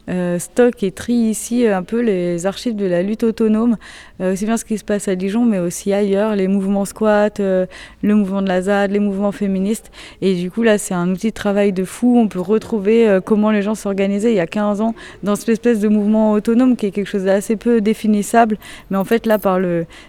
[0.09, 3.77] euh, stockent et trient ici euh, un peu les archives de la lutte autonome,
[4.21, 7.29] Euh, aussi bien ce qui se passe à Dijon, mais aussi ailleurs, les mouvements squats,
[7.39, 7.65] euh,
[8.01, 9.91] le mouvement de la ZAD, les mouvements féministes.
[10.21, 12.17] Et du coup, là, c'est un outil de travail de fou.
[12.17, 14.93] On peut retrouver euh, comment les gens s'organisaient il y a 15 ans
[15.23, 18.57] dans cette espèce de mouvement autonome qui est quelque chose d'assez peu définissable.
[18.91, 19.59] Mais en fait, là, par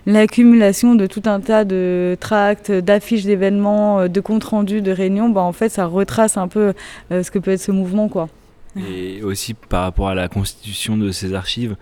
[0.07, 5.29] l'accumulation de tout un tas de tracts, d'affiches d'événements, euh, de comptes rendus, de réunions,
[5.29, 6.73] bah, en fait, ça retrace un peu
[7.13, 8.29] euh, ce que peut être ce mouvement, quoi.
[8.77, 11.77] Et aussi par rapport à la constitution de ces archives,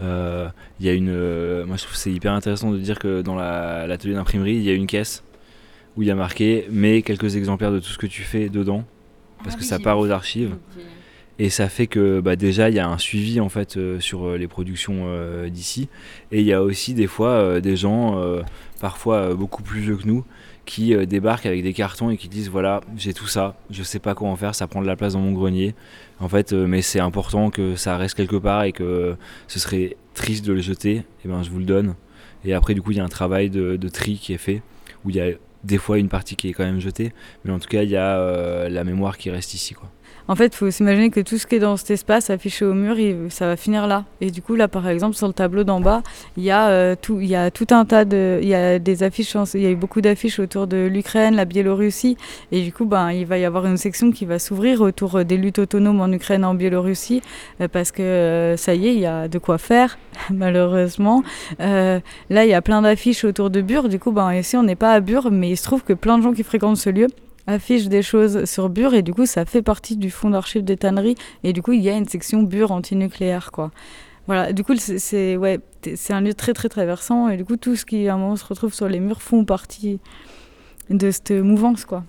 [0.00, 0.48] euh,
[0.80, 1.08] il y a une.
[1.10, 4.54] euh, moi je trouve que c'est hyper intéressant de dire que dans la- l'atelier d'imprimerie,
[4.56, 5.22] il y a une caisse
[5.96, 8.84] où il y a marqué mets quelques exemplaires de tout ce que tu fais dedans,
[9.44, 10.56] parce que ça part aux archives.
[11.38, 14.32] Et ça fait que bah, déjà il y a un suivi en fait euh, sur
[14.36, 15.06] les productions
[15.48, 15.88] d'ici.
[16.32, 18.20] Et il y a aussi des fois des gens,
[18.80, 20.24] parfois beaucoup plus vieux que nous,
[20.72, 23.98] qui euh, débarquent avec des cartons et qui disent voilà j'ai tout ça, je sais
[23.98, 25.74] pas en faire, ça prend de la place dans mon grenier.
[26.18, 29.14] En fait, euh, mais c'est important que ça reste quelque part et que
[29.48, 31.02] ce serait triste de le jeter.
[31.24, 31.94] Et ben je vous le donne.
[32.46, 34.62] Et après du coup il y a un travail de, de tri qui est fait
[35.04, 37.12] où il y a des fois une partie qui est quand même jetée,
[37.44, 39.90] mais en tout cas il y a euh, la mémoire qui reste ici quoi.
[40.28, 42.74] En fait, il faut s'imaginer que tout ce qui est dans cet espace affiché au
[42.74, 42.96] mur,
[43.30, 44.04] ça va finir là.
[44.20, 46.02] Et du coup, là, par exemple, sur le tableau d'en bas,
[46.36, 47.18] il y, a, euh, tout,
[47.70, 48.38] un tas de...
[48.42, 51.44] Il y a des affiches, il y a eu beaucoup d'affiches autour de l'Ukraine, la
[51.44, 52.16] Biélorussie.
[52.52, 55.36] Et du coup, ben, il va y avoir une section qui va s'ouvrir autour des
[55.36, 57.22] luttes autonomes en Ukraine et en Biélorussie.
[57.60, 59.98] euh, parce que euh, ça y est, il y a de quoi faire,
[60.30, 61.22] malheureusement.
[61.58, 62.00] Là,
[62.30, 63.88] il y a plein d'affiches autour de Bure.
[63.88, 66.18] Du coup, ben, ici, on n'est pas à Bure, mais il se trouve que plein
[66.18, 67.08] de gens qui fréquentent ce lieu
[67.46, 70.76] affiche des choses sur Bure et du coup ça fait partie du fonds d'archives des
[70.76, 73.70] tanneries et du coup il y a une section Bure antinucléaire quoi.
[74.28, 75.58] Voilà, du coup c'est- ouais,
[76.10, 78.44] un lieu très très traversant et du coup tout ce qui à un moment se
[78.44, 79.98] retrouve sur les murs font partie
[80.90, 82.04] de cette mouvance quoi.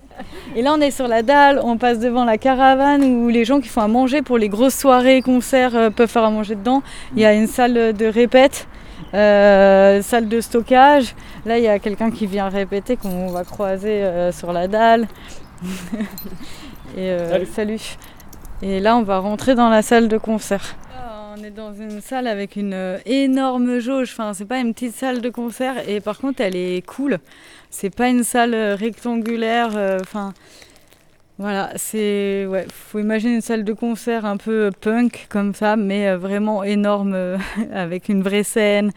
[0.54, 3.60] Et là on est sur la dalle, on passe devant la caravane où les gens
[3.60, 6.82] qui font à manger pour les grosses soirées, concerts euh, peuvent faire à manger dedans.
[7.16, 8.68] Il y a une salle de répète,
[9.12, 11.14] euh, salle de stockage.
[11.44, 15.06] Là il y a quelqu'un qui vient répéter qu'on va croiser euh, sur la dalle.
[16.96, 17.96] Et euh, salut.
[18.62, 20.76] Et là, on va rentrer dans la salle de concert.
[20.94, 24.10] Là, on est dans une salle avec une énorme jauge.
[24.12, 25.88] Enfin, c'est pas une petite salle de concert.
[25.88, 27.18] Et par contre, elle est cool.
[27.70, 29.70] C'est pas une salle rectangulaire.
[29.76, 30.32] euh, Enfin,
[31.36, 32.64] voilà, c'est ouais.
[32.72, 37.12] Faut imaginer une salle de concert un peu punk comme ça, mais euh, vraiment énorme,
[37.14, 37.38] euh,
[37.72, 38.92] avec une vraie scène,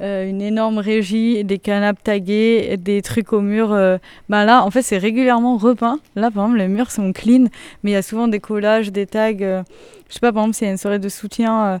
[0.00, 3.72] euh, une énorme régie, des canapes taguées, des trucs au mur.
[3.72, 3.96] euh,
[4.28, 5.98] ben là, en fait, c'est régulièrement repeint.
[6.14, 7.46] Là, par exemple, les murs sont clean,
[7.82, 9.32] mais il y a souvent des collages, des tags.
[9.40, 9.62] euh,
[10.08, 11.78] je sais pas, par exemple, s'il y a une soirée de soutien, euh,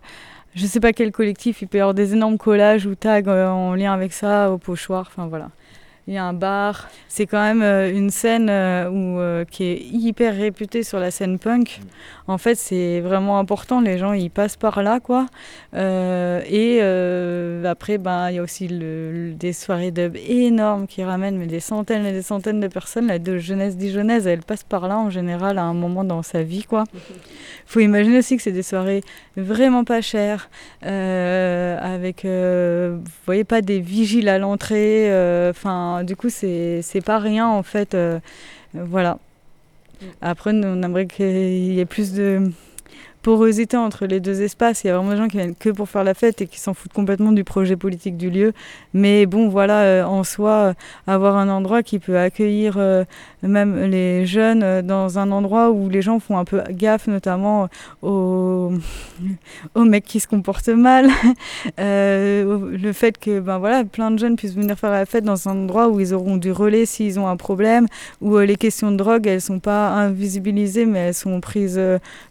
[0.54, 3.48] je sais pas quel collectif, il peut y avoir des énormes collages ou tags euh,
[3.48, 5.50] en lien avec ça, au pochoir, enfin voilà.
[6.10, 6.88] Il y a un bar.
[7.06, 11.10] C'est quand même euh, une scène euh, où, euh, qui est hyper réputée sur la
[11.10, 11.80] scène punk.
[12.28, 13.82] En fait, c'est vraiment important.
[13.82, 15.26] Les gens, ils passent par là, quoi.
[15.74, 16.80] Et
[17.66, 21.46] après, ben, il y a aussi le- le- des soirées dub énormes qui ramènent mais
[21.46, 23.06] des centaines et des centaines de personnes.
[23.08, 26.42] La de jeunesse dijonnaise, elle passe par là en général à un moment dans sa
[26.42, 26.84] vie, quoi.
[27.66, 29.02] Faut imaginer aussi que c'est des soirées
[29.36, 30.48] vraiment pas chères,
[30.82, 35.10] avec, vous voyez, pas des vigiles à l'entrée.
[35.10, 35.52] euh,
[35.98, 37.94] Enfin, du coup, c'est c'est pas rien en fait.
[37.94, 38.20] euh,
[38.72, 39.18] voilà.
[40.20, 42.52] Après, nous, on aimerait qu'il y ait plus de
[43.28, 44.84] porosité entre les deux espaces.
[44.84, 46.58] Il y a vraiment des gens qui viennent que pour faire la fête et qui
[46.58, 48.54] s'en foutent complètement du projet politique du lieu.
[48.94, 50.72] Mais bon, voilà, en soi,
[51.06, 52.78] avoir un endroit qui peut accueillir
[53.42, 57.68] même les jeunes dans un endroit où les gens font un peu gaffe, notamment
[58.02, 58.72] aux,
[59.76, 61.10] mecs qui se comportent mal.
[61.76, 65.52] le fait que ben voilà, plein de jeunes puissent venir faire la fête dans un
[65.52, 67.88] endroit où ils auront du relais s'ils ont un problème,
[68.22, 71.80] où les questions de drogue, elles sont pas invisibilisées, mais elles sont prises,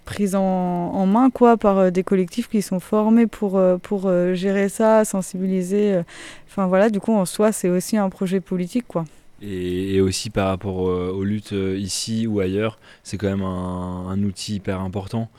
[0.05, 6.01] prises en, main quoi, par des collectifs qui sont formés pour, pour gérer ça, sensibiliser.
[6.47, 8.85] Enfin voilà, du coup, en soi, c'est aussi un projet politique.
[8.87, 9.05] quoi.
[9.41, 14.81] Et, aussi par rapport aux luttes ici ou ailleurs, c'est quand même un, outil hyper
[14.81, 15.29] important.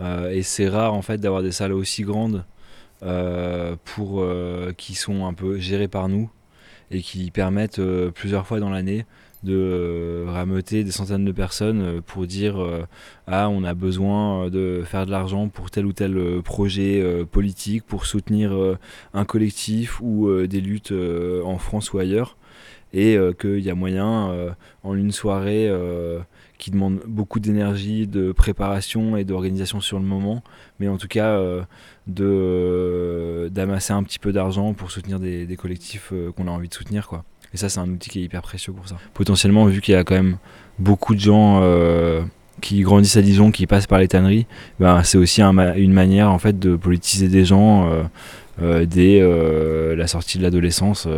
[0.00, 2.44] et c'est rare en fait d'avoir des salles aussi grandes
[3.84, 4.24] pour
[4.76, 6.30] qui sont un peu gérées par nous
[6.90, 7.80] et qui permettent
[8.14, 9.04] plusieurs fois dans l'année
[9.42, 12.84] de euh, rameuter des centaines de personnes euh, pour dire euh,
[13.26, 18.06] ah on a besoin de faire de l'argent pour tel ou tel projet politique pour
[18.06, 18.56] soutenir
[19.14, 20.92] un collectif ou des luttes
[21.44, 22.36] en France ou ailleurs
[22.94, 25.70] et qu'il y a moyen en une soirée
[26.56, 30.42] qui demande beaucoup d'énergie, de préparation et d'organisation sur le moment,
[30.80, 31.38] mais en tout cas
[32.06, 37.06] d'amasser un petit peu d'argent pour soutenir des, des collectifs qu'on a envie de soutenir
[37.08, 37.24] quoi.
[37.54, 38.96] Et ça, c'est un outil qui est hyper précieux pour ça.
[39.14, 40.36] Potentiellement, vu qu'il y a quand même
[40.78, 42.22] beaucoup de gens euh,
[42.60, 44.46] qui grandissent à Dijon, qui passent par les tanneries,
[44.80, 48.02] ben, c'est aussi une manière en fait de politiser des gens euh,
[48.62, 49.20] euh, dès
[49.96, 51.08] la sortie de l'adolescence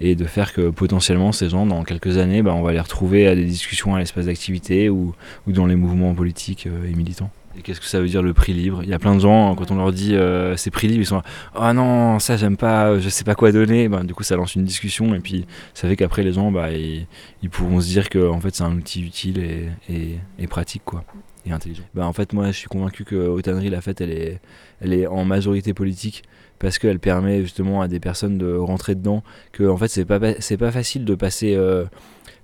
[0.00, 3.28] et de faire que potentiellement ces gens, dans quelques années, ben, on va les retrouver
[3.28, 5.14] à des discussions à l'espace d'activité ou,
[5.46, 7.30] ou dans les mouvements politiques et militants.
[7.62, 8.82] Qu'est-ce que ça veut dire le prix libre?
[8.82, 11.06] Il y a plein de gens, quand on leur dit euh, c'est prix libre, ils
[11.06, 11.22] sont là,
[11.54, 13.88] oh non, ça j'aime pas, je sais pas quoi donner.
[13.88, 16.70] Ben, du coup, ça lance une discussion et puis ça fait qu'après les gens, bah,
[16.72, 17.06] ils,
[17.50, 21.04] pourront se dire que en fait, c'est un outil utile et, pratique quoi,
[21.46, 21.84] et intelligent.
[21.94, 24.40] Bah, en fait, moi, je suis convaincu que Autannerie, la fête, elle est,
[24.80, 26.24] elle est en majorité politique
[26.58, 29.22] parce qu'elle permet justement à des personnes de rentrer dedans.
[29.52, 31.54] Que en fait, c'est pas, pas facile de passer.
[31.54, 31.84] Euh,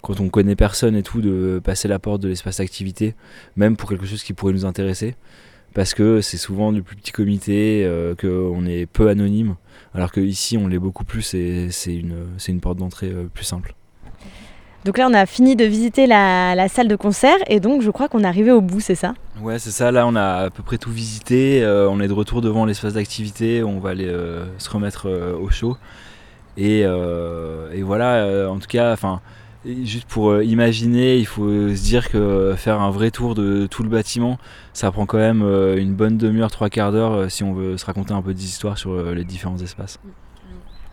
[0.02, 3.14] quand on connaît personne et tout, de passer la porte de l'espace activité,
[3.56, 5.14] même pour quelque chose qui pourrait nous intéresser,
[5.74, 9.56] parce que c'est souvent du plus petit comité, euh, qu'on est peu anonyme,
[9.94, 13.74] alors qu'ici on l'est beaucoup plus et c'est une, une porte d'entrée euh, plus simple.
[14.86, 18.08] Donc là, on a fini de visiter la, salle de concert et donc je crois
[18.08, 19.12] qu'on est arrivé au bout, c'est ça?
[19.42, 19.92] Ouais, c'est ça.
[19.92, 21.62] Là, on a à peu près tout visité.
[21.62, 23.62] Euh, on est de retour devant l'espace d'activité.
[23.62, 24.10] On va aller
[24.56, 25.76] se remettre au chaud.
[26.56, 29.20] Et, et voilà, en tout cas, enfin
[29.64, 33.82] juste pour euh, imaginer, il faut se dire que faire un vrai tour de tout
[33.82, 34.38] le bâtiment,
[34.72, 37.76] ça prend quand même euh, une bonne demi-heure, trois quarts d'heure euh, si on veut
[37.76, 39.98] se raconter un peu d'histoire sur les différents espaces.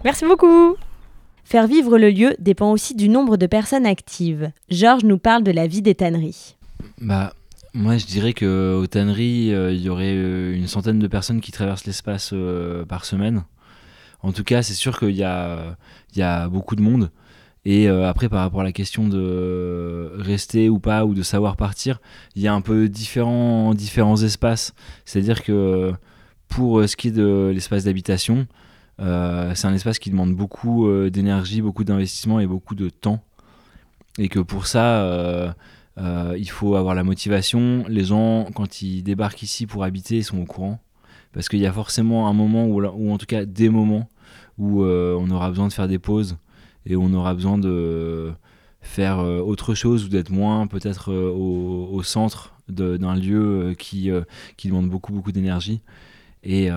[0.03, 0.75] Merci beaucoup.
[1.43, 4.51] Faire vivre le lieu dépend aussi du nombre de personnes actives.
[4.69, 6.57] Georges nous parle de la vie des tanneries.
[6.99, 7.33] Bah,
[7.73, 12.33] moi, je dirais qu'aux tanneries, il y aurait une centaine de personnes qui traversent l'espace
[12.89, 13.43] par semaine.
[14.21, 17.11] En tout cas, c'est sûr qu'il y, y a, beaucoup de monde.
[17.69, 21.57] Et euh, après, par rapport à la question de rester ou pas, ou de savoir
[21.57, 21.99] partir,
[22.33, 24.73] il y a un peu différents, différents espaces.
[25.03, 25.91] C'est-à-dire que
[26.47, 28.47] pour euh, ce qui est de l'espace d'habitation,
[29.01, 33.21] euh, c'est un espace qui demande beaucoup d'énergie, beaucoup d'investissement et beaucoup de temps.
[34.17, 35.53] Et que pour ça,
[35.97, 37.83] il faut avoir la motivation.
[37.89, 40.79] Les gens, quand ils débarquent ici pour habiter, ils sont au courant.
[41.33, 44.07] Parce qu'il y a forcément un moment, ou en tout cas des moments,
[44.57, 46.37] où on aura besoin de faire des pauses
[46.87, 48.33] et on aura besoin de
[48.81, 54.09] faire euh, autre chose ou d'être moins peut-être euh, au, centre d'un lieu euh, qui,
[54.55, 55.81] qui demande beaucoup beaucoup d'énergie.
[56.43, 56.69] Et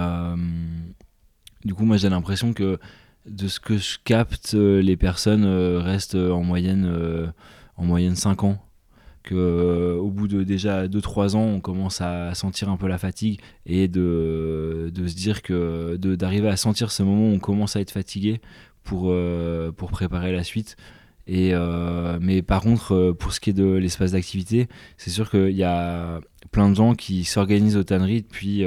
[1.64, 2.78] du coup, moi j'ai l'impression que
[3.26, 5.44] de ce que je capte, les personnes
[5.76, 7.32] restent en moyenne,
[7.76, 8.58] en moyenne 5 ans.
[9.22, 13.38] Que, au bout de déjà 2-3 ans, on commence à sentir un peu la fatigue
[13.66, 17.80] et de, de se dire que d'arriver à sentir ce moment où on commence à
[17.80, 18.40] être fatigué
[18.85, 20.76] pour, euh, pour préparer la suite.
[21.26, 25.31] Et, euh, mais par contre, euh, pour ce qui est de l'espace d'activité, c'est sûr
[25.31, 26.20] qu'il y a
[26.51, 28.64] plein de gens qui s'organisent aux tanneries depuis,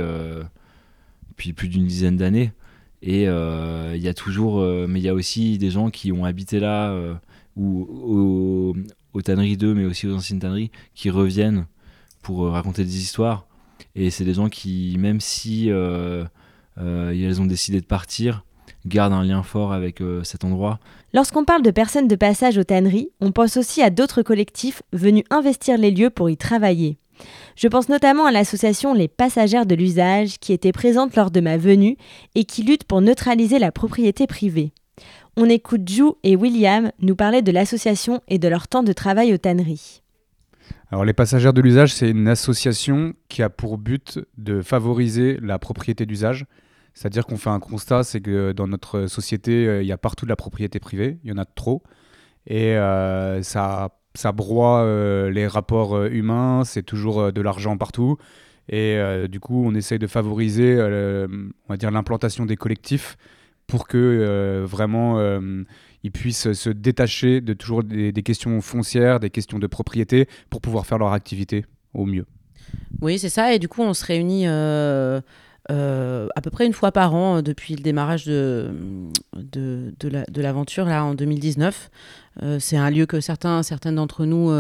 [1.30, 2.54] depuis plus d'une dizaine d'années.
[3.02, 6.62] Et il y a toujours, mais il y a aussi des gens qui ont habité
[6.62, 6.96] là,
[7.58, 8.74] ou
[9.14, 11.66] aux, tanneries 2, mais aussi aux anciennes tanneries, qui reviennent
[12.22, 13.46] pour raconter des histoires.
[13.96, 18.46] Et c'est des gens qui, même si elles ont décidé de partir,
[18.86, 20.80] garde un lien fort avec euh, cet endroit.
[21.14, 25.24] Lorsqu'on parle de personnes de passage aux tanneries, on pense aussi à d'autres collectifs venus
[25.30, 26.98] investir les lieux pour y travailler.
[27.56, 31.58] Je pense notamment à l'association Les Passagères de l'usage qui était présente lors de ma
[31.58, 31.98] venue
[32.36, 34.72] et qui lutte pour neutraliser la propriété privée.
[35.36, 39.34] On écoute Jou et William nous parler de l'association et de leur temps de travail
[39.34, 40.02] aux tanneries.
[40.92, 45.58] Alors les passagères de l'usage, c'est une association qui a pour but de favoriser la
[45.58, 46.46] propriété d'usage.
[46.94, 50.26] C'est-à-dire qu'on fait un constat, c'est que dans notre société, euh, il y a partout
[50.26, 51.82] de la propriété privée, il y en a trop.
[52.46, 58.18] Et euh, ça, ça broie euh, les rapports humains, c'est toujours de l'argent partout.
[58.70, 63.18] Et du coup, on essaye de favoriser, on va dire, l'implantation des collectifs
[63.68, 65.20] pour que vraiment
[66.04, 70.86] ils puissent se détacher de toujours des, questions foncières, des questions de propriété, pour pouvoir
[70.86, 72.26] faire leur activité au mieux.
[73.02, 73.54] Oui, c'est ça.
[73.54, 74.46] Et du coup, on se réunit
[75.72, 78.72] euh, à peu près une fois par an euh, depuis le démarrage de,
[79.34, 81.90] de, l'aventure, là, en 2019.
[82.60, 84.52] c'est un lieu que certains, certaines d'entre nous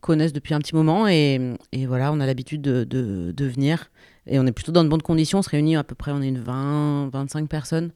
[0.00, 1.06] connaissent depuis un petit moment.
[1.08, 3.90] Et, et voilà, on a l'habitude de, de, venir.
[4.26, 5.38] Et on est plutôt dans de bonnes conditions.
[5.38, 7.92] On se réunit à peu près, on est une 20, 25 personnes.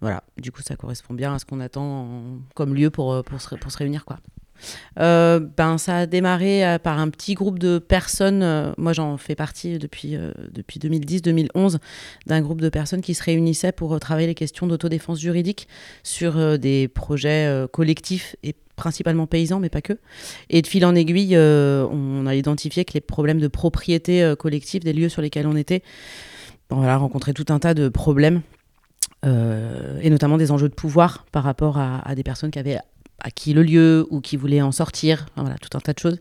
[0.00, 2.22] Voilà, du coup, ça correspond bien à ce qu'on attend
[2.54, 4.04] comme lieu pour, euh, pour, se, pour se réunir.
[4.04, 4.18] Quoi.
[4.98, 8.74] Euh, ben, ça a démarré euh, par un petit groupe de personnes.
[8.76, 10.16] moi, j'en fais partie depuis,
[10.52, 11.78] depuis 2010-2011
[12.26, 15.68] d'un groupe de personnes qui se réunissaient pour travailler les questions d'autodéfense juridique
[16.02, 19.98] sur des projets collectifs et principalement paysans, mais pas que.
[20.48, 24.92] Et de fil en aiguille, on a identifié que les problèmes de propriété collective des
[24.92, 25.82] lieux sur lesquels on était,
[26.70, 28.42] on a tout un tas de problèmes
[29.26, 32.78] euh, et notamment des enjeux de pouvoir par rapport à, des personnes qui avaient
[33.20, 36.18] acquis le lieu ou qui voulaient en sortir, voilà, tout un tas de choses.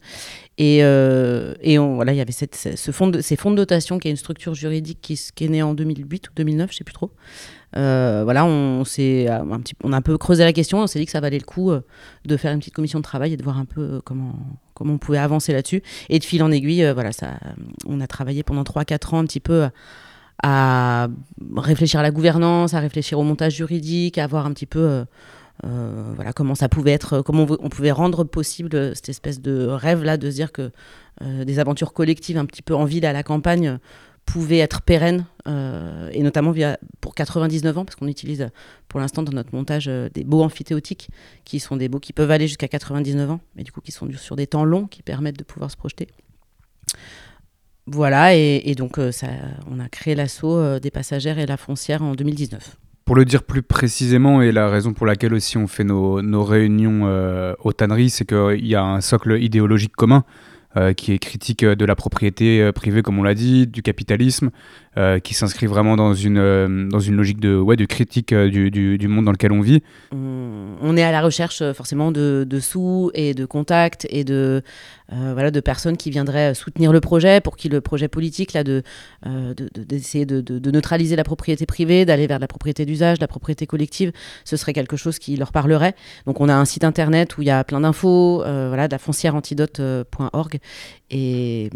[0.58, 3.98] Et, euh, et voilà, il y avait cette, ce fonds de, ces fonds de dotation
[3.98, 6.94] qui est une structure juridique qui, est née en 2008 ou 2009, je sais plus
[6.94, 7.12] trop.
[7.78, 11.06] Euh, voilà, on, un petit, on a un peu creusé la question, on s'est dit
[11.06, 11.72] que ça valait le coup
[12.26, 14.36] de faire une petite commission de travail et de voir un peu comment,
[14.74, 15.82] comment on pouvait avancer là-dessus.
[16.10, 17.40] Et de fil en aiguille, voilà, ça,
[17.86, 19.70] on a travaillé pendant 3-4 ans un petit peu
[20.44, 21.08] à
[21.56, 25.06] réfléchir à la gouvernance, à réfléchir au montage juridique, à voir un petit peu
[25.66, 29.66] euh, euh, voilà, comment ça pouvait être, comment on pouvait rendre possible cette espèce de
[29.66, 30.72] rêve-là de se dire que
[31.22, 33.80] euh, des aventures collectives un petit peu en ville à la campagne
[34.26, 38.50] pouvaient être pérennes, et notamment via, pour 99 ans, parce qu'on utilise
[38.88, 41.10] pour l'instant dans notre montage des baux amphithéotiques,
[41.46, 44.08] qui sont des baux qui peuvent aller jusqu'à 99 ans, mais du coup qui sont
[44.18, 46.08] sur des temps longs, qui permettent de pouvoir se projeter.
[47.92, 49.28] Voilà, et, donc euh, ça,
[49.68, 52.78] on a créé l'assaut euh, des passagères et la foncière en 2019.
[53.06, 57.08] Pour le dire plus précisément, et la raison pour laquelle aussi on fait nos, réunions
[57.08, 60.24] euh, aux tanneries, c'est qu'il y a un socle idéologique commun.
[60.96, 64.52] qui est critique de la propriété privée, comme on l'a dit, du capitalisme,
[65.24, 69.26] qui s'inscrit vraiment dans une, dans une logique de, ouais, de critique du, du, monde
[69.26, 69.82] dans lequel on vit.
[70.12, 74.62] On, est à la recherche forcément de, de sous et de contacts et de,
[75.12, 78.64] euh, voilà, de personnes qui viendraient soutenir le projet pour qui le projet politique là
[78.64, 78.84] de
[79.26, 83.66] euh, d'essayer de, de, neutraliser la propriété privée, d'aller vers la propriété d'usage, la propriété
[83.66, 84.12] collective,
[84.46, 85.96] ce serait quelque chose qui leur parlerait.
[86.28, 88.92] Donc on a un site internet où il y a plein d'infos, euh, voilà, de
[88.92, 90.60] la foncièreantidote.org
[91.10, 91.72] et,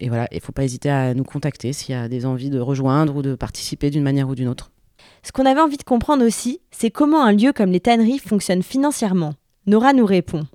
[0.00, 2.58] et voilà, il faut pas hésiter à nous contacter s'il y a des envies de
[2.68, 4.70] ou de participer d'une manière ou d'une autre.
[5.22, 8.62] Ce qu'on avait envie de comprendre aussi, c'est comment un lieu comme les tanneries fonctionne
[8.62, 9.34] financièrement.
[9.66, 10.46] Nora nous répond.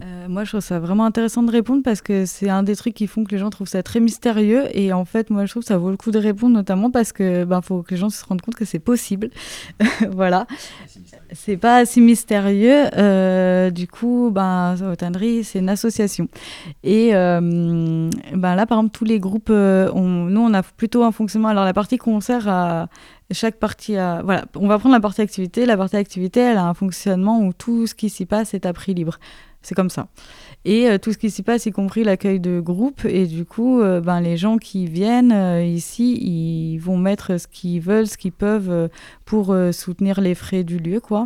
[0.00, 2.94] Euh, moi, je trouve ça vraiment intéressant de répondre parce que c'est un des trucs
[2.94, 4.64] qui font que les gens trouvent ça très mystérieux.
[4.72, 7.12] Et en fait, moi, je trouve que ça vaut le coup de répondre, notamment parce
[7.12, 9.30] que ben, faut que les gens se rendent compte que c'est possible.
[10.10, 10.46] voilà.
[11.32, 12.86] C'est pas si mystérieux.
[12.96, 16.26] Euh, du coup, ben, Tannerie, c'est une association.
[16.82, 21.12] Et euh, ben, là, par exemple, tous les groupes, on, nous, on a plutôt un
[21.12, 21.48] fonctionnement.
[21.48, 22.88] Alors, la partie concert à
[23.30, 24.22] chaque partie a...
[24.22, 25.64] Voilà, on va prendre la partie activité.
[25.64, 28.72] La partie activité, elle a un fonctionnement où tout ce qui s'y passe est à
[28.72, 29.18] prix libre.
[29.62, 30.08] C'est comme ça.
[30.64, 33.04] Et euh, tout ce qui s'y passe, y compris l'accueil de groupe.
[33.04, 37.46] Et du coup, euh, ben, les gens qui viennent euh, ici, ils vont mettre ce
[37.46, 38.88] qu'ils veulent, ce qu'ils peuvent
[39.24, 41.24] pour soutenir les frais du lieu, quoi.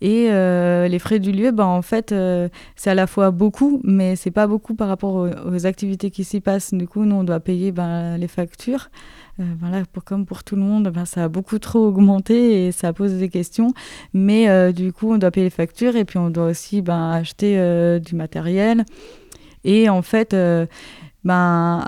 [0.00, 2.14] Et les frais du lieu, ben, en fait,
[2.76, 6.40] c'est à la fois beaucoup, mais c'est pas beaucoup par rapport aux, activités qui s'y
[6.40, 6.72] passent.
[6.72, 8.90] Du coup, nous, on doit payer ben, les factures.
[9.40, 12.72] Euh, voilà, pour, comme pour tout le monde, ben, ça a beaucoup trop augmenté et
[12.72, 13.72] ça pose des questions.
[14.12, 17.12] Mais euh, du coup, on doit payer les factures et puis on doit aussi ben,
[17.12, 18.84] acheter euh, du matériel.
[19.64, 20.34] Et en fait,
[21.24, 21.82] ben,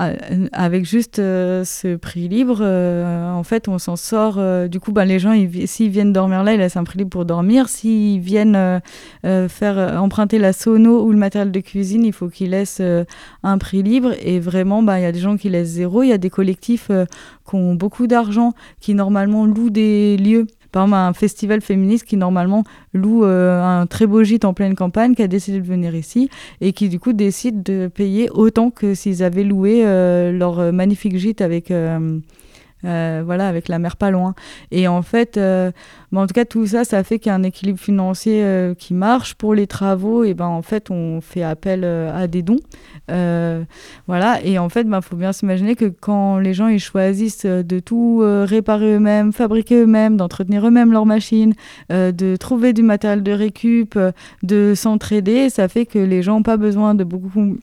[0.53, 4.37] avec juste euh, ce prix libre, euh, en fait, on s'en sort.
[4.39, 5.35] Euh, du coup, ben, les gens,
[5.66, 7.68] s'ils viennent dormir là, ils laissent un prix libre pour dormir.
[7.68, 8.81] S'ils viennent
[9.22, 12.83] faire emprunter la sono ou le matériel de cuisine, il faut qu'ils laissent
[13.43, 14.12] un prix libre.
[14.20, 16.03] Et vraiment, ben, il y a des gens qui laissent zéro.
[16.03, 16.91] Il y a des collectifs
[17.49, 22.16] qui ont beaucoup d'argent, qui normalement louent des lieux par exemple un festival féministe qui
[22.16, 25.94] normalement loue euh, un très beau gîte en pleine campagne, qui a décidé de venir
[25.94, 30.72] ici et qui du coup décide de payer autant que s'ils avaient loué euh, leur
[30.72, 31.72] magnifique gîte avec,
[32.85, 34.35] euh, euh, voilà, avec la mer pas loin.
[34.70, 35.70] Et en fait, euh,
[36.14, 38.95] en tout cas, tout ça, ça fait qu'il y a un équilibre financier euh, qui
[38.95, 39.35] marche.
[39.35, 42.59] Pour les travaux, et ben, en fait, on fait appel à des dons.
[44.07, 47.78] voilà, et en fait, ben, faut bien s'imaginer que quand les gens ils choisissent de
[47.81, 51.55] tout réparer eux-mêmes, fabriquer eux-mêmes, d'entretenir eux-mêmes leurs machines,
[51.91, 53.99] de trouver du matériel de récup,
[54.43, 57.57] de s'entraider, ça fait que les gens n'ont pas besoin de beaucoup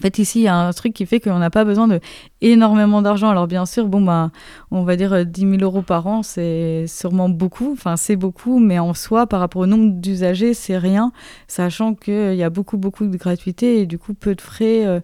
[0.00, 2.00] en fait, ici, il y a un truc qui fait qu'on n'a pas besoin de
[2.40, 3.28] énormément d'argent.
[3.28, 4.30] Alors, bien sûr, bon, bah,
[4.70, 7.72] on va dire 10 euh, 000 euros par an, c'est sûrement beaucoup.
[7.72, 11.12] Enfin, c'est beaucoup, mais en soi, par rapport au nombre d'usagers, c'est rien,
[11.48, 14.86] sachant qu'il y a beaucoup, beaucoup de gratuité et du coup, peu de frais.
[14.86, 15.00] Euh,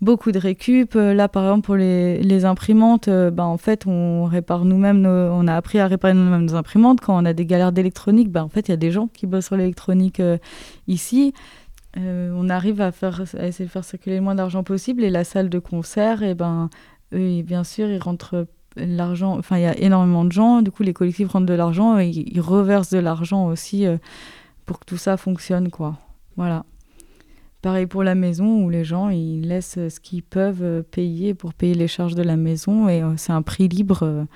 [0.00, 0.94] beaucoup de récup.
[0.94, 5.54] Euh, là, par exemple, pour les, imprimantes, bah, en fait, on répare nous-mêmes, on a
[5.56, 7.00] appris à réparer nous-mêmes nos imprimantes.
[7.00, 9.26] Quand on a des galères d'électronique, bah, en fait, il y a des gens qui
[9.26, 10.22] bossent sur l'électronique
[10.86, 11.34] ici.
[11.98, 15.02] Euh, on arrive à, faire, essayer de faire circuler le moins d'argent possible.
[15.02, 16.70] Et la salle de concert, et eh ben,
[17.12, 18.46] eux, bien sûr, ils rentrent
[18.76, 19.36] l'argent.
[19.38, 20.62] Enfin, il y a énormément de gens.
[20.62, 23.96] Du coup, les collectifs rentrent de l'argent et ils reversent de l'argent aussi euh,
[24.66, 25.98] pour que tout ça fonctionne, quoi.
[26.36, 26.64] Voilà.
[27.60, 31.54] Pareil pour la maison où les gens ils laissent ce qu'ils peuvent euh, payer pour
[31.54, 34.26] payer les charges de la maison et c'est un prix libre.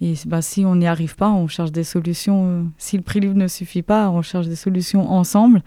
[0.00, 2.72] Et bah, si on n'y arrive pas, on cherche des solutions.
[2.78, 5.62] Si le prix libre ne suffit pas, on cherche des solutions ensemble.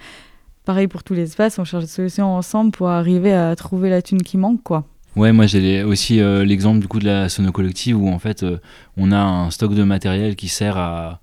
[0.68, 4.01] Pareil pour tous les espaces, on cherche des solutions ensemble pour arriver à trouver la
[4.01, 4.86] thune qui manque, quoi.
[5.15, 8.43] Ouais, moi j'ai aussi euh, l'exemple du coup de la sono collective où en fait
[8.43, 8.57] euh,
[8.97, 11.22] on a un stock de matériel qui sert à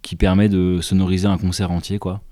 [0.00, 2.22] qui permet de sonoriser un concert entier quoi.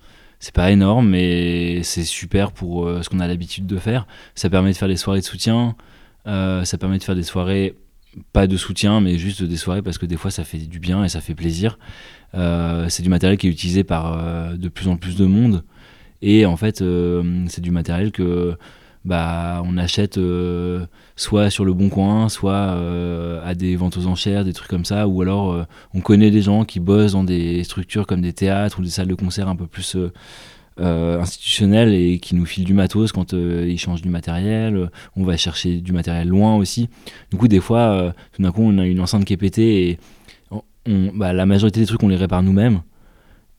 [0.41, 4.07] C'est pas énorme mais c'est super pour euh, ce qu'on a l'habitude de faire.
[4.35, 5.77] Ça permet de faire des soirées de soutien,
[6.25, 7.77] ça permet de faire des soirées
[8.33, 11.05] pas de soutien mais juste des soirées parce que des fois ça fait du bien
[11.05, 11.79] et ça fait plaisir.
[12.33, 15.63] c'est du matériel qui est utilisé par de plus en plus de monde.
[16.23, 18.57] Et en fait, euh, c'est du matériel que
[19.05, 24.07] bah, on achète euh, soit sur le bon coin, soit euh, à des ventes aux
[24.07, 27.63] enchères, des trucs comme ça, ou alors on connaît des gens qui bossent dans des
[27.65, 29.97] structures comme des théâtres ou des salles de concert un peu plus
[30.81, 34.91] institutionnelles et qui nous filent du matos quand ils changent du matériel.
[35.17, 36.89] On va chercher du matériel loin aussi.
[37.31, 39.99] Du coup, des fois, tout d'un coup, on a une enceinte qui est pétée et
[41.15, 42.83] bah, la majorité des trucs, on les répare nous-mêmes.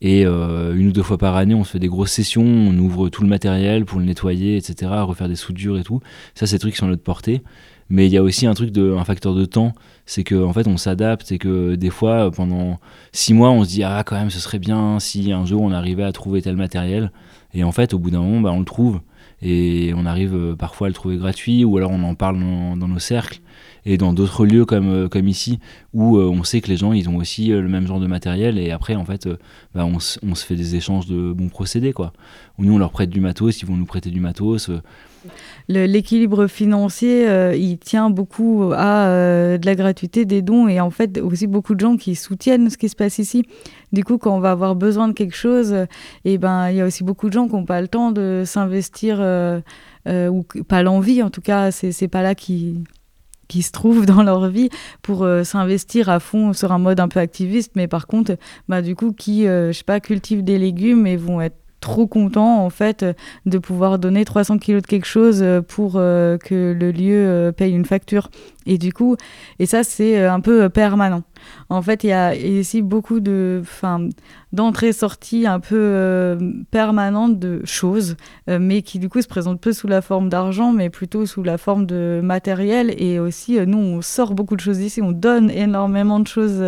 [0.02, 2.76] Et euh, une ou deux fois par année, on se fait des grosses sessions, on
[2.78, 6.00] ouvre tout le matériel pour le nettoyer, etc., refaire des soudures et tout.
[6.34, 7.42] Ça, c'est des trucs qui sont notre portée.
[7.90, 9.74] Mais il y a aussi un truc de, un facteur de temps,
[10.06, 12.78] c'est qu'en en fait, on s'adapte et que des fois, pendant
[13.12, 15.72] six mois, on se dit ah quand même, ce serait bien si un jour on
[15.72, 17.10] arrivait à trouver tel matériel.
[17.52, 19.00] Et en fait, au bout d'un moment, bah, on le trouve
[19.42, 22.88] et on arrive euh, parfois à le trouver gratuit ou alors on en parle dans
[22.88, 23.40] nos cercles
[23.86, 25.58] et dans d'autres lieux comme, euh, comme ici,
[25.94, 28.06] où euh, on sait que les gens, ils ont aussi euh, le même genre de
[28.06, 29.28] matériel, et après, en fait,
[29.74, 32.12] bah, on, se fait des échanges de bons procédés, quoi.
[32.58, 34.70] Nous, on leur prête du matos, ils vont nous prêter du matos.
[35.68, 37.26] L'équilibre financier,
[37.56, 41.80] il tient beaucoup à de la gratuité, des dons, et en fait, aussi beaucoup de
[41.80, 43.44] gens qui soutiennent ce qui se passe ici.
[43.92, 45.74] Du coup, quand on va avoir besoin de quelque chose,
[46.26, 48.42] et ben, il y a aussi beaucoup de gens qui n'ont pas le temps de
[48.44, 49.20] s'investir,
[50.06, 52.84] ou pas l'envie, en tout cas, c'est pas là qui
[53.50, 54.70] qui se trouvent dans leur vie
[55.02, 58.36] pour euh, s'investir à fond sur un mode un peu activiste, mais par contre,
[58.68, 59.72] bah, du coup, qui, euh,
[60.02, 63.04] cultivent des légumes et vont être trop contents en fait
[63.46, 67.86] de pouvoir donner 300 kilos de quelque chose euh, pour que le lieu paye une
[67.86, 68.30] facture
[68.66, 69.16] et du coup
[69.58, 71.22] et ça c'est un peu permanent
[71.68, 73.62] en fait, il y a ici beaucoup de,
[74.52, 78.16] d'entrées-sorties un peu euh, permanentes de choses,
[78.48, 81.42] euh, mais qui du coup se présentent peu sous la forme d'argent, mais plutôt sous
[81.42, 82.94] la forme de matériel.
[82.98, 86.62] Et aussi, euh, nous, on sort beaucoup de choses ici, on donne énormément de choses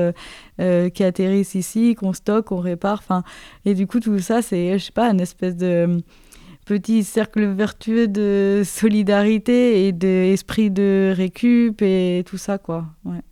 [0.94, 3.00] qui atterrissent ici, qu'on stocke, qu'on répare.
[3.02, 3.24] Enfin,
[3.64, 6.02] et du coup, tout ça, c'est, je sais pas, une espèce de
[6.64, 12.86] petit cercle vertueux de solidarité et d'esprit de récup et tout ça, quoi.
[13.04, 13.22] Ouais.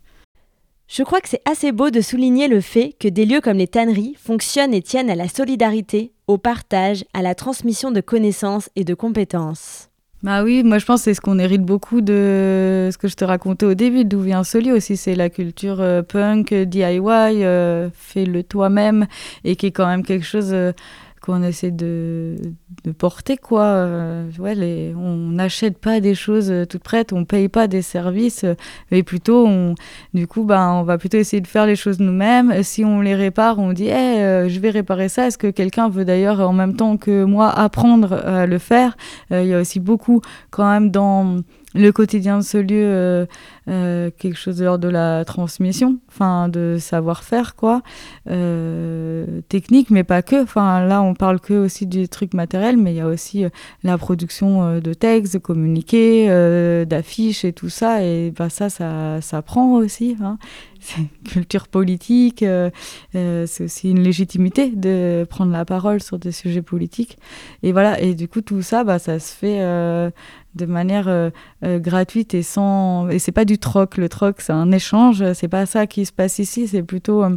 [0.87, 3.67] Je crois que c'est assez beau de souligner le fait que des lieux comme les
[3.67, 8.83] tanneries fonctionnent et tiennent à la solidarité, au partage, à la transmission de connaissances et
[8.83, 9.87] de compétences.
[10.23, 13.15] Bah oui, moi je pense que c'est ce qu'on hérite beaucoup de ce que je
[13.15, 14.95] te racontais au début, d'où vient ce lieu aussi.
[14.95, 19.07] C'est la culture euh, punk, DIY, euh, fais-le toi-même,
[19.43, 20.73] et qui est quand même quelque chose euh,
[21.21, 22.35] qu'on essaie de,
[22.83, 23.63] de, porter quoi.
[23.63, 28.43] Euh, ouais, on n'achète pas des choses euh, toutes prêtes on paye pas des services
[28.43, 28.55] euh,
[28.89, 29.75] mais plutôt on
[30.15, 32.63] du coup bah on va plutôt essayer de faire les choses nous-mêmes.
[32.63, 35.27] Si on les répare on dit hey, je vais réparer ça.
[35.27, 38.97] Est-ce que quelqu'un veut d'ailleurs en même temps que moi apprendre à le faire?
[39.29, 41.41] Il y a aussi beaucoup quand même dans
[41.73, 43.25] le quotidien de ce lieu euh,
[43.67, 47.81] euh, quelque chose de de la transmission, enfin de savoir-faire quoi,
[48.29, 50.41] euh, technique mais pas que.
[50.41, 53.45] Enfin là on parle que aussi des trucs matériels, mais il y a aussi
[53.83, 56.27] la production de textes, de communiqués,
[56.85, 58.03] d'affiches et tout ça.
[58.03, 60.15] Et bah, ça, ça, ça prend aussi.
[60.21, 60.37] Hein.
[60.79, 62.43] C'est culture politique,
[63.13, 67.19] c'est aussi une légitimité de prendre la parole sur des sujets politiques.
[67.61, 69.59] Et voilà, et du coup, tout ça, bah, ça se fait
[70.55, 71.29] de manière euh,
[71.63, 73.97] euh, gratuite et sans et c'est pas du troc.
[73.97, 75.23] Le troc c'est un échange.
[75.33, 76.67] C'est pas ça qui se passe ici.
[76.67, 77.35] C'est plutôt euh,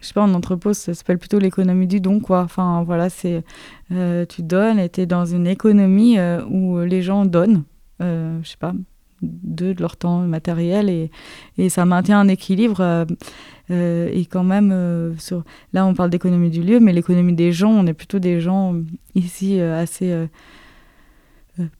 [0.00, 2.42] je sais pas en entrepôt ça s'appelle plutôt l'économie du don quoi.
[2.42, 3.44] Enfin voilà c'est
[3.90, 6.18] tu donnes et es dans une économie
[6.50, 7.62] où les gens donnent
[8.00, 8.74] je sais pas
[9.22, 11.10] de, de leur temps matériel et,
[11.56, 13.06] et ça maintient un équilibre
[13.70, 15.16] et quand même
[15.72, 18.74] là on parle d'économie du lieu mais l'économie des gens on est plutôt des gens
[19.14, 20.28] ici assez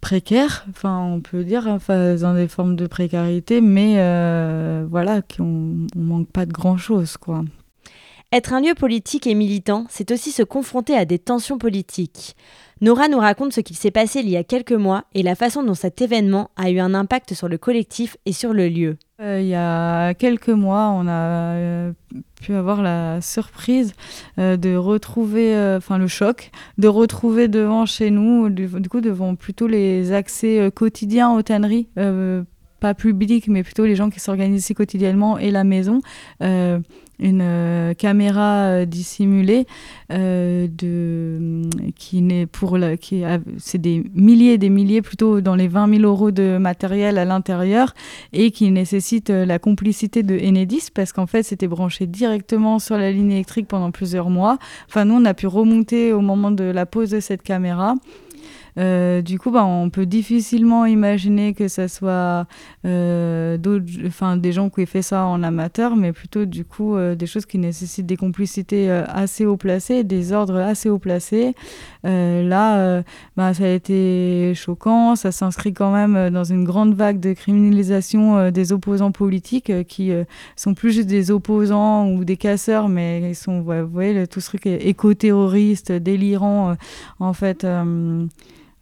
[0.01, 5.87] précaires, enfin on peut dire, enfin, dans des formes de précarité, mais euh, voilà, qu'on
[5.97, 7.45] on manque pas de grand chose, quoi.
[8.33, 12.37] Être un lieu politique et militant, c'est aussi se confronter à des tensions politiques.
[12.81, 15.63] Nora nous raconte ce qu'il s'est passé il y a quelques mois et la façon
[15.63, 18.99] dont cet événement a eu un impact sur le collectif et sur le lieu.
[19.21, 21.93] Euh, il y a quelques mois, on a euh,
[22.41, 23.95] pu avoir la surprise
[24.39, 29.67] euh, de retrouver, enfin le choc, de retrouver devant chez nous, du, coup devant plutôt
[29.67, 31.89] les accès quotidiens aux tanneries,
[32.81, 36.01] pas publics, mais plutôt les gens qui s'organisent ici quotidiennement et la maison
[37.19, 39.67] une euh, caméra euh, dissimulée
[40.13, 41.63] euh, de,
[41.97, 43.23] qui n'est pour la, qui
[43.59, 47.95] c'est des milliers des milliers plutôt dans les 20 000 euros de matériel à l'intérieur
[48.33, 53.11] et qui nécessite la complicité de Enedis parce qu'en fait c'était branché directement sur la
[53.11, 54.59] ligne électrique pendant plusieurs mois.
[54.89, 57.95] Enfin nous on a pu remonter au moment de la pose de cette caméra
[58.79, 62.47] euh, du coup, bah, on peut difficilement imaginer que ce soit
[62.85, 63.57] euh,
[64.07, 67.47] enfin, des gens qui fait ça en amateur, mais plutôt du coup euh, des choses
[67.47, 71.55] qui nécessitent des complicités assez haut placées, des ordres assez haut placés.
[72.05, 73.03] là,
[73.37, 78.51] bah, ça a été choquant, ça s'inscrit quand même dans une grande vague de criminalisation
[78.51, 80.13] des opposants politiques qui
[80.55, 84.49] sont plus juste des opposants ou des casseurs, mais ils sont, vous voyez, tout ce
[84.49, 86.77] truc éco-terroriste, délirant,
[87.19, 87.67] en fait.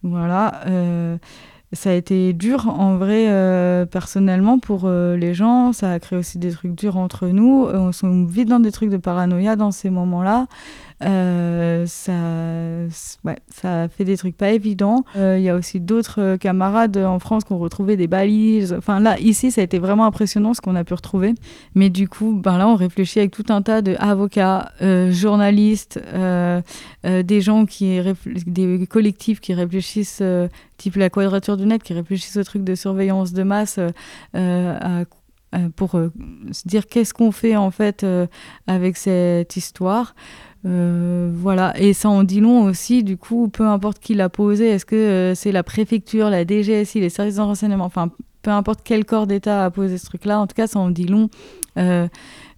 [0.05, 0.61] Voilà.
[0.67, 1.17] Euh,
[1.73, 5.73] ça a été dur en vrai euh, personnellement pour euh, les gens.
[5.73, 7.67] Ça a créé aussi des trucs durs entre nous.
[7.73, 10.47] On se vite dans des trucs de paranoïa dans ces moments-là.
[11.05, 12.13] Euh, ça,
[13.89, 15.05] fait des trucs pas évidents.
[15.17, 18.75] Il y a aussi d'autres camarades en France qui ont retrouvé des balises.
[18.77, 21.35] Enfin là, ici, ça a été vraiment impressionnant ce qu'on a pu retrouver.
[21.75, 24.73] Mais du coup, ben là, on réfléchit avec tout un tas d'avocats,
[25.11, 26.01] journalistes,
[27.05, 28.01] des gens qui,
[28.47, 30.23] des collectifs qui réfléchissent
[30.77, 35.05] type la quadrature du net, qui réfléchissent au truc de surveillance de masse euh,
[35.55, 36.13] euh, pour euh,
[36.51, 38.05] se dire qu'est-ce qu'on fait en fait
[38.67, 40.15] avec cette histoire.
[40.65, 44.87] Voilà, et ça en dit long aussi, du coup, peu importe qui l'a posé, est-ce
[44.87, 48.11] que c'est la préfecture, la DGSI, les services de renseignement, enfin,
[48.43, 51.07] peu importe quel corps d'État a posé ce truc-là, en tout cas, ça en dit
[51.07, 51.29] long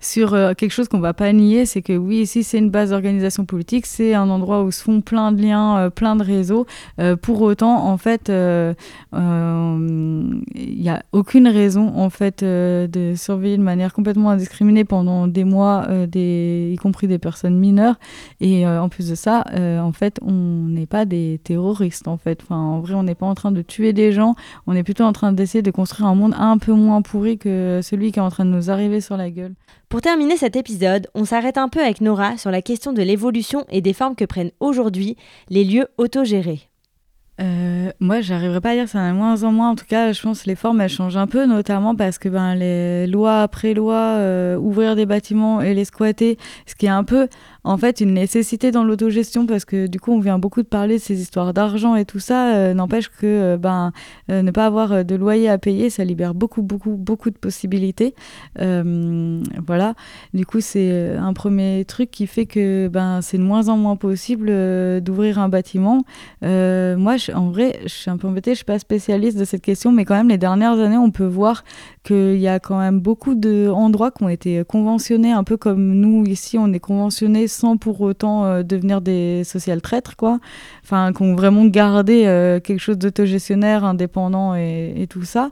[0.07, 2.91] sur euh, quelque chose qu'on va pas nier, c'est que oui, ici c'est une base
[2.91, 6.67] d'organisation politique, c'est un endroit où se font plein de liens, euh, plein de réseaux.
[7.01, 8.75] Euh, pour autant, en fait, il
[9.13, 15.87] n'y a aucune raison en fait de surveiller de manière complètement indiscriminée pendant des mois,
[16.15, 17.97] y compris des personnes mineures.
[18.41, 22.41] Et en plus de ça, en fait, on n'est pas des terroristes en fait.
[22.43, 24.35] Enfin, en vrai, on n'est pas en train de tuer des gens.
[24.67, 27.81] On est plutôt en train d'essayer de construire un monde un peu moins pourri que
[27.83, 29.55] celui qui est en train de nous arriver sur la gueule.
[29.89, 33.64] Pour terminer cet épisode, on s'arrête un peu avec Nora sur la question de l'évolution
[33.70, 35.16] et des formes que prennent aujourd'hui
[35.49, 36.68] les lieux autogérés.
[37.41, 39.70] Euh, moi, j'arriverai pas à dire ça en moins en moins.
[39.70, 42.28] En tout cas, je pense que les formes, elles changent un peu, notamment parce que
[42.28, 46.91] ben, les lois après lois, euh, ouvrir des bâtiments et les squatter, ce qui est
[46.91, 47.28] un peu
[47.67, 50.99] en fait une nécessité dans l'autogestion parce que du coup on vient beaucoup de parler
[50.99, 53.93] de ces histoires d'argent et tout ça euh, n'empêche que euh, ben
[54.31, 58.14] euh, ne pas avoir de loyer à payer ça libère beaucoup beaucoup beaucoup de possibilités.
[58.57, 59.95] Voilà.
[60.33, 63.97] Du coup c'est un premier truc qui fait que ben c'est de moins en moins
[63.97, 64.47] possible
[65.03, 66.05] d'ouvrir un bâtiment.
[66.43, 69.91] Moi en vrai je suis un peu embêtée je suis pas spécialiste de cette question
[69.91, 71.64] mais quand même les dernières années on peut voir
[72.05, 76.25] qu'il y a quand même beaucoup d'endroits qui ont été conventionnés un peu comme nous
[76.27, 80.39] ici on est conventionnés sans pour autant euh, devenir des social traîtres, quoi.
[80.85, 85.51] Enfin, qui ont vraiment gardé euh, quelque chose d'autogestionnaire, indépendant et, tout ça.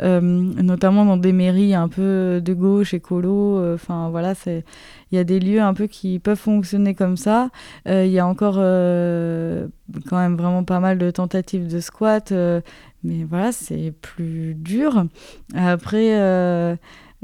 [0.00, 3.74] Euh, notamment dans des mairies un peu de gauche, écolo.
[3.74, 4.64] Enfin, voilà, c'est
[5.12, 7.50] il y a des lieux un peu qui peuvent fonctionner comme ça.
[7.86, 12.32] Il y a encore quand même vraiment pas mal de tentatives de squat,
[13.04, 15.04] mais voilà, c'est plus dur.
[15.54, 16.18] Après,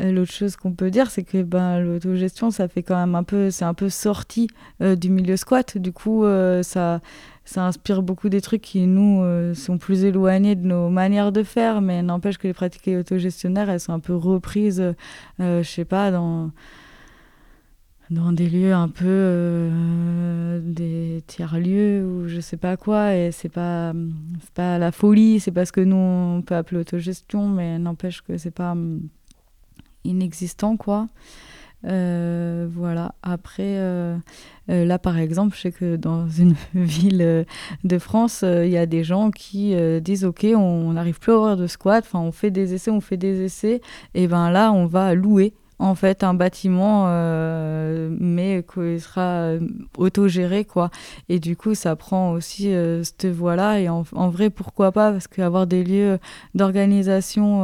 [0.02, 3.50] L'autre chose qu'on peut dire, c'est que ben, l'autogestion, ça fait quand même un peu,
[3.50, 4.48] c'est un peu sorti
[4.80, 5.76] euh, du milieu squat.
[5.76, 7.00] Du coup, euh, ça,
[7.44, 11.42] ça inspire beaucoup des trucs qui, nous, euh, sont plus éloignés de nos manières de
[11.42, 11.80] faire.
[11.82, 16.10] Mais n'empêche que les pratiques autogestionnaires, elles sont un peu reprises, euh, je sais pas,
[16.10, 16.50] dans,
[18.10, 23.14] dans des lieux un peu euh, des tiers-lieux ou je sais pas quoi.
[23.16, 23.92] Et c'est pas,
[24.54, 28.38] pas la folie, c'est pas ce que nous, on peut appeler autogestion, mais n'empêche que
[28.38, 28.74] c'est pas
[30.04, 31.08] inexistant, quoi.
[31.86, 33.14] Euh, voilà.
[33.22, 34.16] Après, euh,
[34.70, 37.46] euh, là, par exemple, je sais que dans une ville
[37.84, 41.56] de France, il y a des gens qui disent OK, on n'arrive plus à avoir
[41.56, 42.04] de squat.
[42.06, 43.80] Enfin, on fait des essais, on fait des essais.
[44.14, 47.06] Et ben là, on va louer en fait un bâtiment,
[48.10, 49.54] mais qui sera
[49.96, 50.90] autogéré, quoi.
[51.30, 53.80] Et du coup, ça prend aussi euh, cette voie-là.
[53.80, 55.10] Et en, vrai, pourquoi pas?
[55.10, 56.18] Parce qu'avoir des lieux
[56.54, 57.62] d'organisation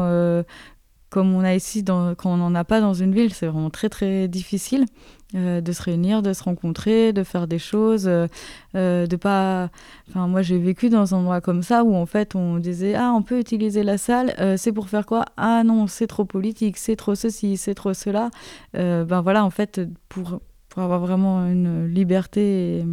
[1.10, 3.88] comme on a ici, quand on n'en a pas dans une ville, c'est vraiment très
[3.88, 4.86] très difficile
[5.34, 8.26] euh, de se réunir, de se rencontrer, de faire des choses, euh,
[8.74, 9.70] euh, de pas.
[10.08, 13.12] Enfin, moi j'ai vécu dans un endroit comme ça où en fait on disait ah
[13.14, 15.24] on peut utiliser la salle, c'est pour faire quoi?
[15.36, 18.30] Ah non c'est trop politique, c'est trop ceci, c'est trop cela.
[18.74, 22.84] Ben voilà en fait pour pour avoir vraiment une liberté et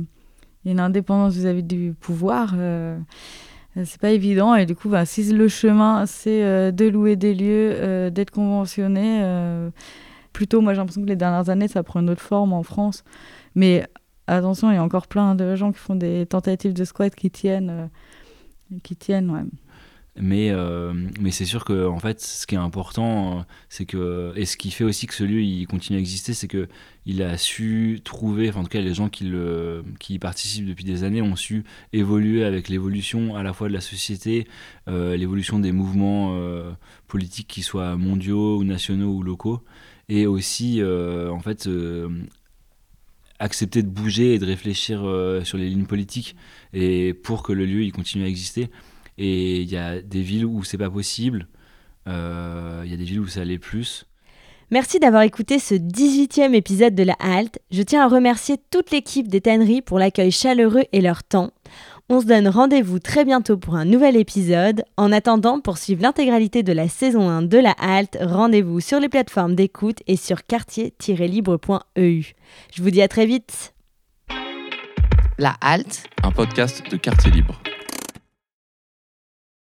[0.72, 2.56] une indépendance vis-à-vis du pouvoir.
[3.76, 7.34] C'est pas évident et du coup, bah, si le chemin c'est euh, de louer des
[7.34, 9.70] lieux, euh, d'être conventionné, euh,
[10.32, 13.04] plutôt moi j'ai l'impression que les dernières années ça prend une autre forme en France.
[13.56, 13.86] Mais
[14.28, 17.32] attention, il y a encore plein de gens qui font des tentatives de squat qui
[17.32, 19.44] tiennent, euh, qui tiennent, ouais.
[20.16, 24.32] Mais, euh, mais c'est sûr que en fait, ce qui est important, euh, c'est que
[24.36, 26.68] et ce qui fait aussi que ce lieu il continue à exister, c'est que
[27.08, 30.84] il a su trouver, en tout cas les gens qui le qui y participent depuis
[30.84, 34.48] des années ont su évoluer avec l'évolution à la fois de la société,
[34.88, 36.38] euh, l'évolution des mouvements
[37.08, 39.64] politiques qui soient mondiaux ou nationaux ou locaux,
[40.10, 41.68] et aussi en fait
[43.40, 45.00] accepter de bouger et de réfléchir
[45.44, 46.36] sur les lignes politiques
[46.74, 48.70] et pour que le lieu il continue à exister.
[49.18, 51.48] Et il y a des villes où c'est pas possible.
[52.08, 54.06] euh, Il y a des villes où ça l'est plus.
[54.72, 57.60] Merci d'avoir écouté ce 18e épisode de la Halte.
[57.70, 61.52] Je tiens à remercier toute l'équipe des tanneries pour l'accueil chaleureux et leur temps.
[62.10, 64.84] On se donne rendez-vous très bientôt pour un nouvel épisode.
[64.98, 69.10] En attendant, pour suivre l'intégralité de la saison 1 de la Halte, rendez-vous sur les
[69.10, 72.34] plateformes d'écoute et sur quartier-libre.eu.
[72.74, 73.74] Je vous dis à très vite.
[75.38, 77.62] La Halte, un podcast de quartier libre.